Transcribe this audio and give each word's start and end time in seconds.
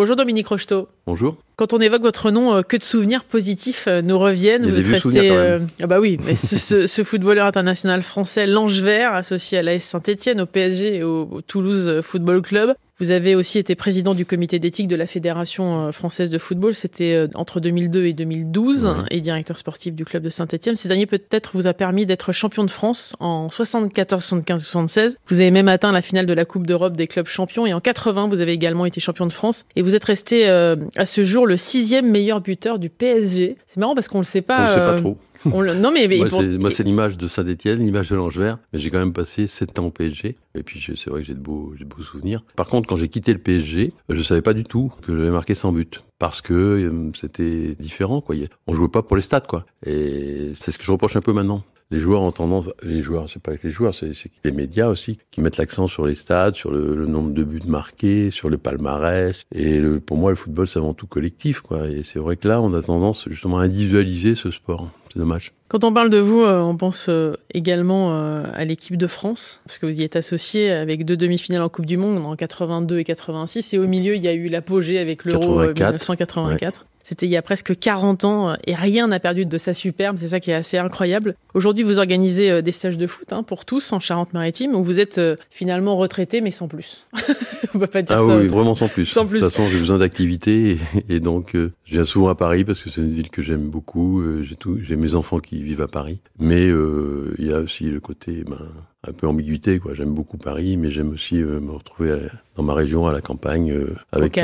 Bonjour 0.00 0.16
Dominique 0.16 0.46
Rocheteau. 0.46 0.88
Bonjour. 1.06 1.36
Quand 1.56 1.74
on 1.74 1.78
évoque 1.78 2.00
votre 2.00 2.30
nom, 2.30 2.54
euh, 2.54 2.62
que 2.62 2.78
de 2.78 2.82
souvenirs 2.82 3.22
positifs 3.22 3.84
euh, 3.86 4.00
nous 4.00 4.18
reviennent. 4.18 4.62
Il 4.62 4.68
y 4.68 4.72
a 4.72 4.74
Vous 4.74 4.80
des 4.80 4.86
êtes 4.96 5.02
resté. 5.02 5.28
quand 5.28 5.34
même. 5.34 5.36
euh, 5.36 5.58
ah 5.82 5.86
bah 5.86 6.00
oui, 6.00 6.16
mais 6.24 6.36
ce, 6.36 6.56
ce- 6.56 6.86
ce 6.86 7.04
footballeur 7.04 7.44
international 7.44 8.02
français, 8.02 8.46
l'Ange 8.46 8.80
Vert, 8.80 9.12
associé 9.12 9.58
à 9.58 9.62
l'AS 9.62 9.80
Saint-Etienne, 9.80 10.40
au 10.40 10.46
PSG 10.46 10.96
et 10.96 11.02
au, 11.02 11.28
au 11.30 11.42
Toulouse 11.42 12.00
Football 12.02 12.40
Club. 12.40 12.72
Vous 13.00 13.10
avez 13.10 13.34
aussi 13.34 13.58
été 13.58 13.74
président 13.74 14.14
du 14.14 14.26
comité 14.26 14.58
d'éthique 14.58 14.86
de 14.88 14.96
la 14.96 15.06
Fédération 15.06 15.86
euh, 15.88 15.92
française 15.92 16.28
de 16.30 16.38
football. 16.38 16.74
C'était 16.74 17.14
euh, 17.14 17.28
entre 17.34 17.58
2002 17.58 18.04
et 18.04 18.12
2012 18.12 18.86
Ouais. 18.86 18.92
et 19.10 19.20
directeur 19.20 19.58
sportif 19.58 19.94
du 19.94 20.04
club 20.04 20.22
de 20.22 20.30
Saint-Etienne. 20.30 20.74
Ces 20.76 20.88
derniers 20.88 21.06
peut-être 21.06 21.50
vous 21.54 21.66
a 21.66 21.72
permis 21.72 22.06
d'être 22.06 22.32
champion 22.32 22.64
de 22.64 22.70
France 22.70 23.14
en 23.20 23.48
74, 23.48 24.22
75, 24.22 24.62
76. 24.62 25.16
Vous 25.28 25.40
avez 25.40 25.50
même 25.50 25.68
atteint 25.68 25.92
la 25.92 26.02
finale 26.02 26.26
de 26.26 26.32
la 26.32 26.44
Coupe 26.44 26.66
d'Europe 26.66 26.94
des 26.96 27.06
clubs 27.06 27.26
champions 27.26 27.66
et 27.66 27.72
en 27.72 27.80
80, 27.80 28.28
vous 28.28 28.40
avez 28.40 28.52
également 28.52 28.84
été 28.86 29.00
champion 29.00 29.26
de 29.26 29.32
France 29.32 29.64
et 29.76 29.82
vous 29.82 29.94
êtes 29.94 30.04
resté 30.04 30.48
euh, 30.48 30.76
à 30.96 31.06
ce 31.06 31.24
jour 31.24 31.46
le 31.46 31.56
sixième 31.56 32.10
meilleur 32.10 32.40
buteur 32.40 32.78
du 32.78 32.90
PSG. 32.90 33.56
C'est 33.66 33.80
marrant 33.80 33.94
parce 33.94 34.08
qu'on 34.08 34.18
le 34.18 34.24
sait 34.24 34.42
pas. 34.42 34.58
On 34.58 34.62
ne 34.64 34.68
sait 34.68 34.76
pas 34.76 34.92
euh, 34.92 35.00
trop. 35.00 35.16
On 35.52 35.60
le- 35.60 35.74
Non 35.74 35.90
mais, 35.92 36.06
mais 36.08 36.18
moi, 36.18 36.28
pour- 36.28 36.40
c'est, 36.40 36.58
moi, 36.58 36.70
c'est 36.70 36.82
l'image 36.82 37.16
de 37.18 37.28
Saint-Etienne, 37.28 37.78
l'image 37.80 38.10
de 38.10 38.16
l'Ange 38.16 38.38
Vert. 38.38 38.58
Mais 38.72 38.78
j'ai 38.78 38.90
quand 38.90 38.98
même 38.98 39.12
passé 39.12 39.46
7 39.46 39.78
ans 39.78 39.86
au 39.86 39.90
PSG. 39.90 40.36
Et 40.54 40.62
puis, 40.62 40.80
c'est 40.96 41.08
vrai 41.10 41.20
que 41.20 41.26
j'ai 41.26 41.34
de 41.34 41.40
beaux, 41.40 41.72
j'ai 41.78 41.84
de 41.84 41.88
beaux 41.88 42.02
souvenirs. 42.02 42.44
Par 42.56 42.66
contre, 42.66 42.88
quand 42.88 42.96
j'ai 42.96 43.08
quitté 43.08 43.32
le 43.32 43.38
PSG, 43.38 43.92
je 44.08 44.22
savais 44.22 44.42
pas 44.42 44.52
du 44.54 44.64
tout 44.64 44.92
que 45.02 45.16
j'avais 45.16 45.30
marqué 45.30 45.54
100 45.54 45.72
buts. 45.72 45.86
Parce 46.18 46.42
que 46.42 46.52
euh, 46.52 47.10
c'était 47.18 47.74
différent, 47.78 48.20
quoi. 48.20 48.36
On 48.66 48.74
jouait 48.74 48.88
pas 48.88 49.02
pour 49.02 49.16
les 49.16 49.22
stats, 49.22 49.40
quoi. 49.40 49.64
Et 49.86 50.52
c'est 50.56 50.70
ce 50.70 50.78
que 50.78 50.84
je 50.84 50.92
reproche 50.92 51.16
un 51.16 51.22
peu 51.22 51.32
maintenant. 51.32 51.62
Les 51.90 51.98
joueurs 52.00 52.22
ont 52.22 52.30
tendance, 52.32 52.68
les 52.84 53.02
joueurs, 53.02 53.28
c'est 53.28 53.42
pas 53.42 53.56
que 53.56 53.66
les 53.66 53.70
joueurs, 53.72 53.94
c'est, 53.94 54.12
les 54.44 54.52
médias 54.52 54.86
aussi, 54.88 55.18
qui 55.30 55.40
mettent 55.40 55.56
l'accent 55.56 55.88
sur 55.88 56.06
les 56.06 56.14
stats, 56.14 56.52
sur 56.54 56.70
le, 56.70 56.94
le 56.94 57.06
nombre 57.06 57.32
de 57.32 57.42
buts 57.42 57.60
marqués, 57.66 58.30
sur 58.30 58.48
le 58.48 58.58
palmarès. 58.58 59.42
Et 59.54 59.80
le- 59.80 59.98
pour 60.00 60.16
moi, 60.16 60.30
le 60.30 60.36
football, 60.36 60.66
c'est 60.68 60.78
avant 60.78 60.94
tout 60.94 61.06
collectif, 61.06 61.60
quoi. 61.60 61.88
Et 61.88 62.02
c'est 62.04 62.18
vrai 62.20 62.36
que 62.36 62.46
là, 62.46 62.60
on 62.62 62.72
a 62.74 62.82
tendance 62.82 63.26
justement 63.28 63.58
à 63.58 63.64
individualiser 63.64 64.34
ce 64.34 64.50
sport. 64.50 64.88
C'est 65.12 65.18
dommage. 65.18 65.52
Quand 65.68 65.82
on 65.84 65.92
parle 65.92 66.10
de 66.10 66.18
vous, 66.18 66.40
euh, 66.42 66.60
on 66.60 66.76
pense 66.76 67.06
euh, 67.08 67.32
également 67.54 68.12
euh, 68.12 68.44
à 68.54 68.64
l'équipe 68.64 68.96
de 68.96 69.06
France, 69.08 69.60
parce 69.66 69.78
que 69.78 69.86
vous 69.86 70.00
y 70.00 70.04
êtes 70.04 70.14
associé 70.16 70.70
avec 70.70 71.04
deux 71.04 71.16
demi-finales 71.16 71.62
en 71.62 71.68
Coupe 71.68 71.86
du 71.86 71.96
Monde 71.96 72.24
en 72.24 72.36
82 72.36 72.98
et 72.98 73.04
86, 73.04 73.74
et 73.74 73.78
au 73.78 73.86
milieu, 73.88 74.14
il 74.14 74.22
y 74.22 74.28
a 74.28 74.32
eu 74.34 74.48
l'apogée 74.48 74.98
avec 75.00 75.24
l'Euro 75.24 75.60
euh, 75.60 75.72
84. 75.72 76.86
1984. 77.10 77.20
C'était 77.20 77.26
il 77.26 77.30
y 77.30 77.36
a 77.36 77.42
presque 77.42 77.76
40 77.78 78.24
ans, 78.24 78.54
et 78.64 78.74
rien 78.74 79.08
n'a 79.08 79.18
perdu 79.18 79.44
de 79.44 79.58
sa 79.58 79.74
superbe, 79.74 80.16
c'est 80.18 80.28
ça 80.28 80.38
qui 80.40 80.50
est 80.52 80.54
assez 80.54 80.78
incroyable. 80.78 81.34
Aujourd'hui, 81.54 81.82
vous 81.82 81.98
organisez 81.98 82.50
euh, 82.50 82.62
des 82.62 82.70
stages 82.72 82.96
de 82.98 83.06
foot 83.08 83.32
hein, 83.32 83.42
pour 83.42 83.64
tous 83.64 83.92
en 83.92 83.98
Charente-Maritime, 84.00 84.74
où 84.76 84.84
vous 84.84 85.00
êtes 85.00 85.18
euh, 85.18 85.34
finalement 85.50 85.96
retraité, 85.96 86.40
mais 86.40 86.52
sans 86.52 86.68
plus. 86.68 87.06
on 87.74 87.78
peut 87.78 87.86
pas 87.88 88.02
dire 88.02 88.16
Ah 88.16 88.20
ça. 88.20 88.26
oui, 88.26 88.32
oui, 88.32 88.44
autrement. 88.44 88.60
vraiment 88.60 88.74
sans 88.76 88.88
plus. 88.88 89.06
Sans 89.06 89.26
plus. 89.26 89.40
De 89.40 89.44
toute 89.46 89.54
façon, 89.56 89.68
j'ai 89.68 89.78
besoin 89.78 89.98
d'activité 89.98 90.78
et, 91.08 91.14
et 91.16 91.20
donc 91.20 91.56
euh, 91.56 91.72
je 91.84 91.94
viens 91.94 92.04
souvent 92.04 92.28
à 92.28 92.34
Paris 92.36 92.64
parce 92.64 92.80
que 92.82 92.90
c'est 92.90 93.00
une 93.00 93.10
ville 93.10 93.30
que 93.30 93.42
j'aime 93.42 93.68
beaucoup. 93.68 94.20
euh, 94.20 94.42
j'ai 94.44 94.54
tout, 94.56 94.78
j'ai 94.82 94.94
mes 94.96 95.14
enfants 95.16 95.40
qui 95.40 95.60
vivent 95.62 95.82
à 95.82 95.88
Paris, 95.88 96.20
mais 96.38 96.68
euh, 96.68 97.34
il 97.38 97.46
y 97.48 97.52
a 97.52 97.58
aussi 97.58 97.84
le 97.84 97.98
côté 98.00 98.44
ben, 98.48 98.58
un 99.06 99.12
peu 99.12 99.26
ambiguïté 99.26 99.78
quoi. 99.80 99.94
J'aime 99.94 100.14
beaucoup 100.14 100.36
Paris, 100.38 100.76
mais 100.76 100.90
j'aime 100.90 101.10
aussi 101.10 101.34
me 101.36 101.72
retrouver 101.72 102.12
à 102.12 102.16
dans 102.56 102.62
ma 102.62 102.74
région, 102.74 103.06
à 103.08 103.12
la 103.12 103.20
campagne, 103.20 103.74
avec 104.12 104.38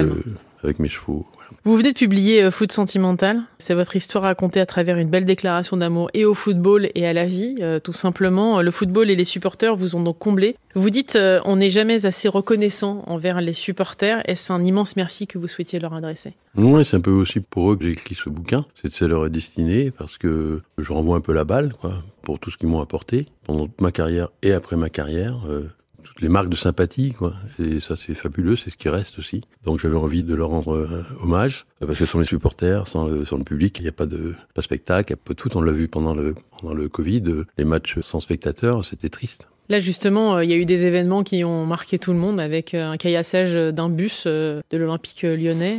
avec 0.62 0.78
mes 0.80 0.88
chevaux. 0.88 1.26
Vous 1.66 1.74
venez 1.76 1.92
de 1.92 1.98
publier 1.98 2.44
euh, 2.44 2.52
Foot 2.52 2.70
Sentimental. 2.70 3.42
C'est 3.58 3.74
votre 3.74 3.96
histoire 3.96 4.22
racontée 4.22 4.60
à 4.60 4.66
travers 4.66 4.98
une 4.98 5.08
belle 5.10 5.24
déclaration 5.24 5.76
d'amour 5.76 6.08
et 6.14 6.24
au 6.24 6.32
football 6.32 6.90
et 6.94 7.08
à 7.08 7.12
la 7.12 7.26
vie, 7.26 7.56
euh, 7.58 7.80
tout 7.80 7.92
simplement. 7.92 8.62
Le 8.62 8.70
football 8.70 9.10
et 9.10 9.16
les 9.16 9.24
supporters 9.24 9.74
vous 9.74 9.96
ont 9.96 10.00
donc 10.00 10.16
comblé. 10.16 10.54
Vous 10.76 10.90
dites 10.90 11.16
euh, 11.16 11.40
on 11.44 11.56
n'est 11.56 11.70
jamais 11.70 12.06
assez 12.06 12.28
reconnaissant 12.28 13.02
envers 13.08 13.40
les 13.40 13.52
supporters. 13.52 14.22
Est-ce 14.30 14.52
un 14.52 14.62
immense 14.62 14.94
merci 14.94 15.26
que 15.26 15.38
vous 15.38 15.48
souhaitiez 15.48 15.80
leur 15.80 15.92
adresser? 15.92 16.34
Ouais, 16.56 16.84
c'est 16.84 16.98
un 16.98 17.00
peu 17.00 17.10
aussi 17.10 17.40
pour 17.40 17.72
eux 17.72 17.76
que 17.76 17.82
j'ai 17.82 17.90
écrit 17.90 18.14
ce 18.14 18.30
bouquin. 18.30 18.64
C'est 18.80 18.92
ça 18.92 19.08
leur 19.08 19.26
est 19.26 19.30
destiné 19.30 19.90
parce 19.90 20.18
que 20.18 20.62
je 20.78 20.92
renvoie 20.92 21.16
un 21.16 21.20
peu 21.20 21.32
la 21.32 21.42
balle, 21.42 21.72
quoi, 21.72 21.94
pour 22.22 22.38
tout 22.38 22.52
ce 22.52 22.58
qu'ils 22.58 22.68
m'ont 22.68 22.80
apporté 22.80 23.26
pendant 23.44 23.66
ma 23.80 23.90
carrière 23.90 24.28
et 24.44 24.52
après 24.52 24.76
ma 24.76 24.88
carrière. 24.88 25.40
euh, 25.50 25.68
toutes 26.06 26.20
les 26.20 26.28
marques 26.28 26.48
de 26.48 26.56
sympathie, 26.56 27.12
quoi. 27.12 27.34
Et 27.58 27.80
ça, 27.80 27.96
c'est 27.96 28.14
fabuleux, 28.14 28.56
c'est 28.56 28.70
ce 28.70 28.76
qui 28.76 28.88
reste 28.88 29.18
aussi. 29.18 29.42
Donc 29.64 29.78
j'avais 29.78 29.96
envie 29.96 30.22
de 30.22 30.34
leur 30.34 30.48
rendre 30.48 30.74
euh, 30.74 31.04
hommage 31.22 31.66
euh, 31.82 31.86
parce 31.86 31.98
que 31.98 32.06
sans 32.06 32.18
les 32.18 32.24
supporters, 32.24 32.86
sans 32.86 33.08
le, 33.08 33.24
sans 33.24 33.36
le 33.36 33.44
public, 33.44 33.78
il 33.78 33.82
n'y 33.82 33.88
a 33.88 33.92
pas 33.92 34.06
de 34.06 34.34
pas 34.54 34.62
spectacle, 34.62 35.14
foot. 35.38 35.56
On 35.56 35.60
l'a 35.60 35.72
vu 35.72 35.88
pendant 35.88 36.14
le 36.14 36.34
pendant 36.60 36.74
le 36.74 36.88
Covid, 36.88 37.22
euh, 37.26 37.46
les 37.58 37.64
matchs 37.64 37.98
sans 38.00 38.20
spectateurs, 38.20 38.84
c'était 38.84 39.08
triste. 39.08 39.48
Là, 39.68 39.80
justement, 39.80 40.36
euh, 40.36 40.44
il 40.44 40.50
y 40.50 40.52
a 40.52 40.56
eu 40.56 40.64
des 40.64 40.86
événements 40.86 41.24
qui 41.24 41.42
ont 41.42 41.66
marqué 41.66 41.98
tout 41.98 42.12
le 42.12 42.18
monde 42.18 42.38
avec 42.38 42.72
euh, 42.72 42.90
un 42.90 42.96
caillassage 42.96 43.54
d'un 43.54 43.88
bus 43.88 44.24
euh, 44.26 44.60
de 44.70 44.76
l'Olympique 44.78 45.22
lyonnais 45.22 45.78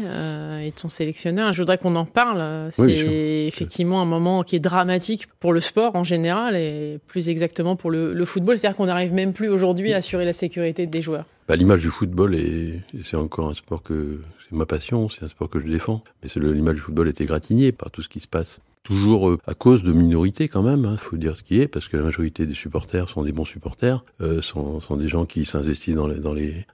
et 0.61 0.71
de 0.71 0.79
son 0.79 0.89
sélectionneur. 0.89 1.53
Je 1.53 1.61
voudrais 1.61 1.77
qu'on 1.77 1.95
en 1.95 2.05
parle. 2.05 2.69
C'est 2.71 2.81
Oui, 2.81 3.47
effectivement 3.47 4.01
un 4.01 4.05
moment 4.05 4.43
qui 4.43 4.55
est 4.55 4.59
dramatique 4.59 5.27
pour 5.39 5.53
le 5.53 5.61
sport 5.61 5.95
en 5.95 6.03
général 6.03 6.55
et 6.55 6.99
plus 7.07 7.29
exactement 7.29 7.75
pour 7.75 7.91
le, 7.91 8.13
le 8.13 8.25
football. 8.25 8.57
C'est-à-dire 8.57 8.75
qu'on 8.75 8.87
n'arrive 8.87 9.13
même 9.13 9.33
plus 9.33 9.49
aujourd'hui 9.49 9.93
à 9.93 9.97
assurer 9.97 10.25
la 10.25 10.33
sécurité 10.33 10.85
des 10.85 11.01
joueurs. 11.01 11.25
Bah, 11.47 11.55
L'image 11.55 11.81
du 11.81 11.89
football, 11.89 12.35
est, 12.35 12.81
c'est 13.03 13.17
encore 13.17 13.49
un 13.49 13.53
sport 13.53 13.81
que 13.81 14.19
c'est 14.49 14.55
ma 14.55 14.65
passion, 14.65 15.09
c'est 15.09 15.23
un 15.23 15.29
sport 15.29 15.49
que 15.49 15.59
je 15.59 15.67
défends. 15.67 16.03
Mais 16.23 16.29
l'image 16.35 16.75
du 16.75 16.81
football 16.81 17.07
est 17.07 17.21
égratignée 17.21 17.71
par 17.71 17.91
tout 17.91 18.01
ce 18.01 18.09
qui 18.09 18.19
se 18.19 18.27
passe. 18.27 18.59
Toujours 18.87 19.27
euh, 19.27 19.37
à 19.45 19.53
cause 19.53 19.83
de 19.83 19.91
minorités 19.91 20.47
quand 20.47 20.63
même, 20.63 20.87
il 20.89 20.97
faut 20.97 21.17
dire 21.17 21.35
ce 21.35 21.43
qui 21.43 21.59
est, 21.59 21.67
parce 21.67 21.89
que 21.89 21.97
la 21.97 22.03
majorité 22.03 22.45
des 22.45 22.53
supporters 22.53 23.09
sont 23.09 23.21
des 23.21 23.33
bons 23.33 23.43
supporters, 23.43 24.05
euh, 24.21 24.41
sont, 24.41 24.79
des 24.91 25.09
gens 25.09 25.25
qui 25.25 25.45
s'investissent 25.45 25.97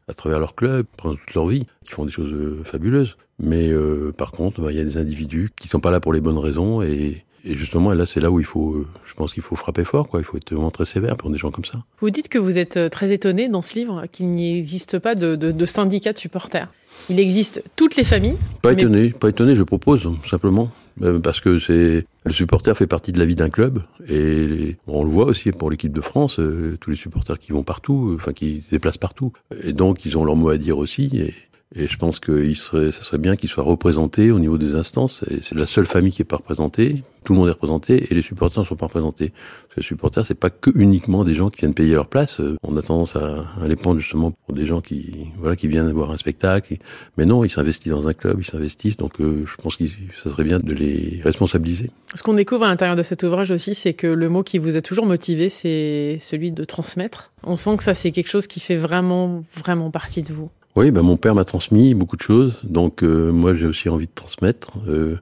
à 0.08 0.14
travers 0.14 0.38
leur 0.38 0.54
club 0.54 0.86
pendant 0.96 1.16
toute 1.16 1.34
leur 1.34 1.48
vie, 1.48 1.66
qui 1.84 1.92
font 1.92 2.06
des 2.06 2.12
choses 2.12 2.32
euh, 2.32 2.62
fabuleuses. 2.66 3.18
Mais 3.40 3.72
par 4.16 4.30
contre, 4.30 4.62
bah, 4.62 4.72
il 4.72 4.78
y 4.78 4.80
a 4.80 4.84
des 4.84 4.98
individus 4.98 5.50
qui 5.60 5.68
sont 5.68 5.80
pas 5.80 5.90
là 5.90 6.00
pour 6.00 6.14
les 6.14 6.22
bonnes 6.22 6.38
raisons 6.38 6.84
et, 6.84 7.26
justement, 7.44 7.92
là, 7.94 8.06
c'est 8.06 8.20
là 8.20 8.30
où 8.30 8.40
il 8.40 8.46
faut, 8.46 8.86
je 9.06 9.14
pense 9.16 9.34
qu'il 9.34 9.42
faut 9.42 9.56
frapper 9.56 9.84
fort. 9.84 10.08
Il 10.14 10.24
faut 10.24 10.38
être 10.38 10.54
vraiment 10.54 10.70
très 10.70 10.86
sévère 10.86 11.18
pour 11.18 11.32
des 11.32 11.40
gens 11.40 11.50
comme 11.50 11.66
ça. 11.66 11.84
Vous 12.00 12.12
dites 12.12 12.30
que 12.30 12.38
vous 12.38 12.60
êtes 12.60 12.92
très 12.92 13.12
étonné 13.12 13.50
dans 13.50 13.64
ce 13.64 13.74
livre 13.74 14.06
qu'il 14.12 14.30
n'y 14.30 14.56
existe 14.56 15.00
pas 15.00 15.16
de, 15.16 15.36
de, 15.36 15.52
de 15.52 15.66
syndicat 15.66 16.14
de 16.14 16.20
supporters. 16.20 16.70
Il 17.10 17.20
existe 17.20 17.64
toutes 17.76 17.96
les 17.96 18.04
familles. 18.04 18.38
Pas 18.62 18.74
Mais- 18.74 18.82
étonné, 18.82 19.10
pas 19.10 19.30
étonné, 19.30 19.56
je 19.56 19.64
propose 19.64 20.08
simplement. 20.30 20.72
Euh, 21.02 21.20
parce 21.20 21.40
que 21.40 21.58
c'est 21.60 22.06
le 22.24 22.32
supporter 22.32 22.76
fait 22.78 22.86
partie 22.88 23.12
de 23.12 23.20
la 23.20 23.26
vie 23.26 23.36
d'un 23.36 23.50
club. 23.50 23.82
Et 24.08 24.76
on 24.88 25.04
le 25.04 25.10
voit 25.10 25.26
aussi 25.26 25.52
pour 25.52 25.72
l'équipe 25.72 25.92
de 25.92 26.02
France, 26.02 26.40
euh, 26.40 26.78
tous 26.80 26.92
les 26.92 26.96
supporters 26.96 27.40
qui 27.40 27.52
vont 27.52 27.64
partout, 27.64 28.10
euh, 28.12 28.16
enfin 28.16 28.32
qui 28.32 28.62
se 28.62 28.70
déplacent 28.70 29.00
partout. 29.00 29.34
Et 29.64 29.74
donc 29.74 30.06
ils 30.06 30.18
ont 30.18 30.24
leur 30.24 30.36
mot 30.36 30.50
à 30.50 30.58
dire 30.58 30.78
aussi. 30.78 31.10
Et, 31.16 31.34
et 31.76 31.88
je 31.88 31.98
pense 31.98 32.20
que 32.20 32.54
serait, 32.54 32.92
ça 32.92 33.02
serait 33.02 33.18
bien 33.18 33.36
qu'ils 33.36 33.50
soient 33.50 33.64
représentés 33.64 34.30
au 34.30 34.40
niveau 34.40 34.58
des 34.60 34.76
instances. 34.76 35.24
Et 35.32 35.40
c'est 35.42 35.56
la 35.56 35.66
seule 35.66 35.88
famille 35.88 36.12
qui 36.12 36.22
est 36.22 36.26
pas 36.26 36.38
représentée. 36.38 37.04
Tout 37.24 37.34
le 37.34 37.40
monde 37.40 37.48
est 37.48 37.54
représenté 37.54 38.08
et 38.12 38.14
les 38.14 38.22
supporters 38.22 38.62
ne 38.62 38.68
sont 38.68 38.76
pas 38.76 38.86
représentés. 38.86 39.30
Parce 39.30 39.78
les 39.78 39.84
supporters, 39.84 40.26
c'est 40.26 40.36
pas 40.36 40.52
que 40.52 40.70
uniquement 40.76 41.24
des 41.24 41.34
gens 41.34 41.50
qui 41.50 41.62
viennent 41.62 41.74
payer 41.74 41.96
leur 41.96 42.08
place. 42.08 42.40
Euh, 42.42 42.58
On 42.64 42.78
a 42.78 42.82
tendance 42.82 43.16
à, 43.16 43.46
à 43.60 43.68
les 43.68 43.76
prendre 43.76 44.00
justement 44.00 44.32
pour 44.32 44.56
des 44.56 44.68
gens 44.68 44.82
qui, 44.82 45.30
voilà, 45.40 45.56
qui 45.56 45.68
viennent 45.68 45.92
voir 45.92 46.12
un 46.12 46.18
spectacle. 46.18 46.78
Mais 47.18 47.26
non, 47.26 47.44
ils 47.44 47.50
s'investissent 47.50 47.94
dans 47.94 48.08
un 48.08 48.14
club, 48.14 48.40
ils 48.40 48.46
s'investissent. 48.46 48.98
Donc, 48.98 49.20
euh, 49.20 49.46
je 49.48 49.56
pense 49.56 49.78
que 49.78 49.86
ça 50.22 50.30
serait 50.30 50.44
bien 50.44 50.60
de 50.60 50.74
les 50.74 51.22
responsabiliser. 51.24 51.90
Ce 52.14 52.22
qu'on 52.22 52.34
découvre 52.36 52.66
à 52.66 52.68
l'intérieur 52.68 52.98
de 52.98 53.04
cet 53.04 53.24
ouvrage 53.24 53.50
aussi, 53.50 53.74
c'est 53.74 53.94
que 53.94 54.06
le 54.06 54.30
mot 54.30 54.44
qui 54.44 54.60
vous 54.60 54.76
a 54.76 54.82
toujours 54.82 55.08
motivé, 55.08 55.50
c'est 55.50 56.18
celui 56.20 56.52
de 56.52 56.66
transmettre. 56.66 57.32
On 57.44 57.56
sent 57.56 57.78
que 57.78 57.84
ça, 57.84 57.96
c'est 57.96 58.12
quelque 58.12 58.30
chose 58.30 58.46
qui 58.46 58.60
fait 58.60 58.76
vraiment, 58.76 59.44
vraiment 59.56 59.90
partie 59.90 60.22
de 60.22 60.34
vous. 60.34 60.52
Oui, 60.76 60.90
ben 60.90 61.04
mon 61.04 61.18
père 61.18 61.36
m'a 61.36 61.46
transmis 61.46 61.94
beaucoup 61.94 62.16
de 62.16 62.22
choses, 62.22 62.60
donc 62.64 63.04
euh, 63.04 63.32
moi 63.32 63.54
j'ai 63.54 63.68
aussi 63.68 63.90
envie 63.90 64.08
de 64.08 64.12
transmettre 64.16 64.72
euh, 64.88 65.18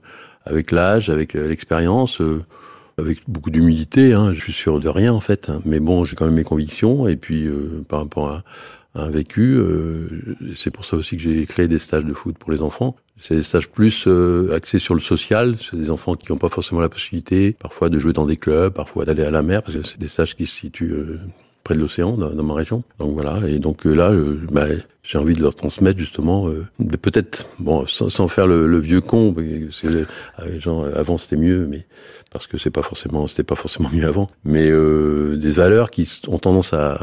avec 0.46 0.72
l'âge, 0.72 1.10
avec 1.10 1.36
euh, 1.36 1.48
l'expérience, 1.48 2.22
euh, 2.22 2.42
avec 2.98 3.20
beaucoup 3.28 3.50
d'humilité. 3.50 4.14
Hein, 4.14 4.34
je 4.34 4.40
suis 4.40 4.54
sûr 4.54 4.80
de 4.80 4.88
rien 4.88 5.12
en 5.12 5.20
fait, 5.20 5.50
hein, 5.50 5.62
mais 5.66 5.82
bon, 5.82 6.06
j'ai 6.06 6.16
quand 6.16 6.24
même 6.24 6.36
mes 6.36 6.46
convictions 6.46 7.06
et 7.06 7.18
puis 7.18 7.48
euh, 7.48 7.84
par 7.90 8.00
rapport 8.00 8.30
à, 8.30 8.44
un 8.94 9.10
vécu, 9.10 9.56
euh, 9.58 10.36
c'est 10.56 10.72
pour 10.72 10.84
ça 10.84 10.98
aussi 10.98 11.16
que 11.16 11.24
j'ai 11.24 11.46
créé 11.46 11.68
des 11.70 11.80
stages 11.80 12.04
de 12.04 12.14
foot 12.14 12.38
pour 12.38 12.52
les 12.52 12.62
enfants. 12.62 12.96
C'est 13.22 13.36
des 13.36 13.44
stages 13.44 13.70
plus 13.70 14.08
axés 14.54 14.80
sur 14.80 14.96
le 14.96 15.00
social. 15.00 15.56
C'est 15.62 15.78
des 15.78 15.90
enfants 15.90 16.16
qui 16.16 16.30
n'ont 16.32 16.38
pas 16.38 16.50
forcément 16.50 16.82
la 16.82 16.90
possibilité, 16.90 17.54
parfois 17.54 17.90
de 17.90 18.00
jouer 18.00 18.14
dans 18.14 18.26
des 18.26 18.36
clubs, 18.36 18.74
parfois 18.74 19.06
d'aller 19.06 19.24
à 19.24 19.32
la 19.32 19.44
mer, 19.44 19.64
parce 19.64 19.78
que 19.78 19.84
c'est 19.84 20.00
des 20.00 20.08
stages 20.08 20.36
qui 20.36 20.46
se 20.46 20.56
situent 20.56 20.94
près 21.64 21.76
de 21.76 21.80
l'océan 21.80 22.18
dans, 22.18 22.44
ma 22.44 22.54
région. 22.54 22.84
Donc 23.00 23.14
voilà, 23.14 23.48
et 23.48 23.60
donc 23.60 23.86
là, 23.86 24.12
bah, 24.52 24.66
j'ai 25.12 25.18
envie 25.18 25.34
de 25.34 25.42
leur 25.42 25.54
transmettre 25.54 26.00
justement, 26.00 26.48
euh, 26.48 26.66
peut-être, 27.02 27.50
bon, 27.60 27.86
sans, 27.86 28.08
sans 28.08 28.30
faire 28.30 28.48
le, 28.48 28.66
le 28.66 28.80
vieux 28.80 29.02
con, 29.02 29.34
parce 29.34 29.82
que 29.82 30.06
euh, 30.40 30.60
genre, 30.60 30.88
avant 30.96 31.18
c'était 31.18 31.36
mieux, 31.36 31.68
mais 31.68 31.86
parce 32.32 32.48
que 32.48 32.58
c'est 32.58 32.70
pas 32.70 32.82
forcément, 32.82 33.28
c'était 33.28 33.44
pas 33.44 33.56
forcément 33.56 33.90
mieux 33.92 34.08
avant, 34.08 34.30
mais 34.46 34.70
euh, 34.70 35.36
des 35.36 35.50
valeurs 35.50 35.92
qui 35.92 36.08
ont 36.30 36.40
tendance 36.40 36.72
à, 36.72 36.94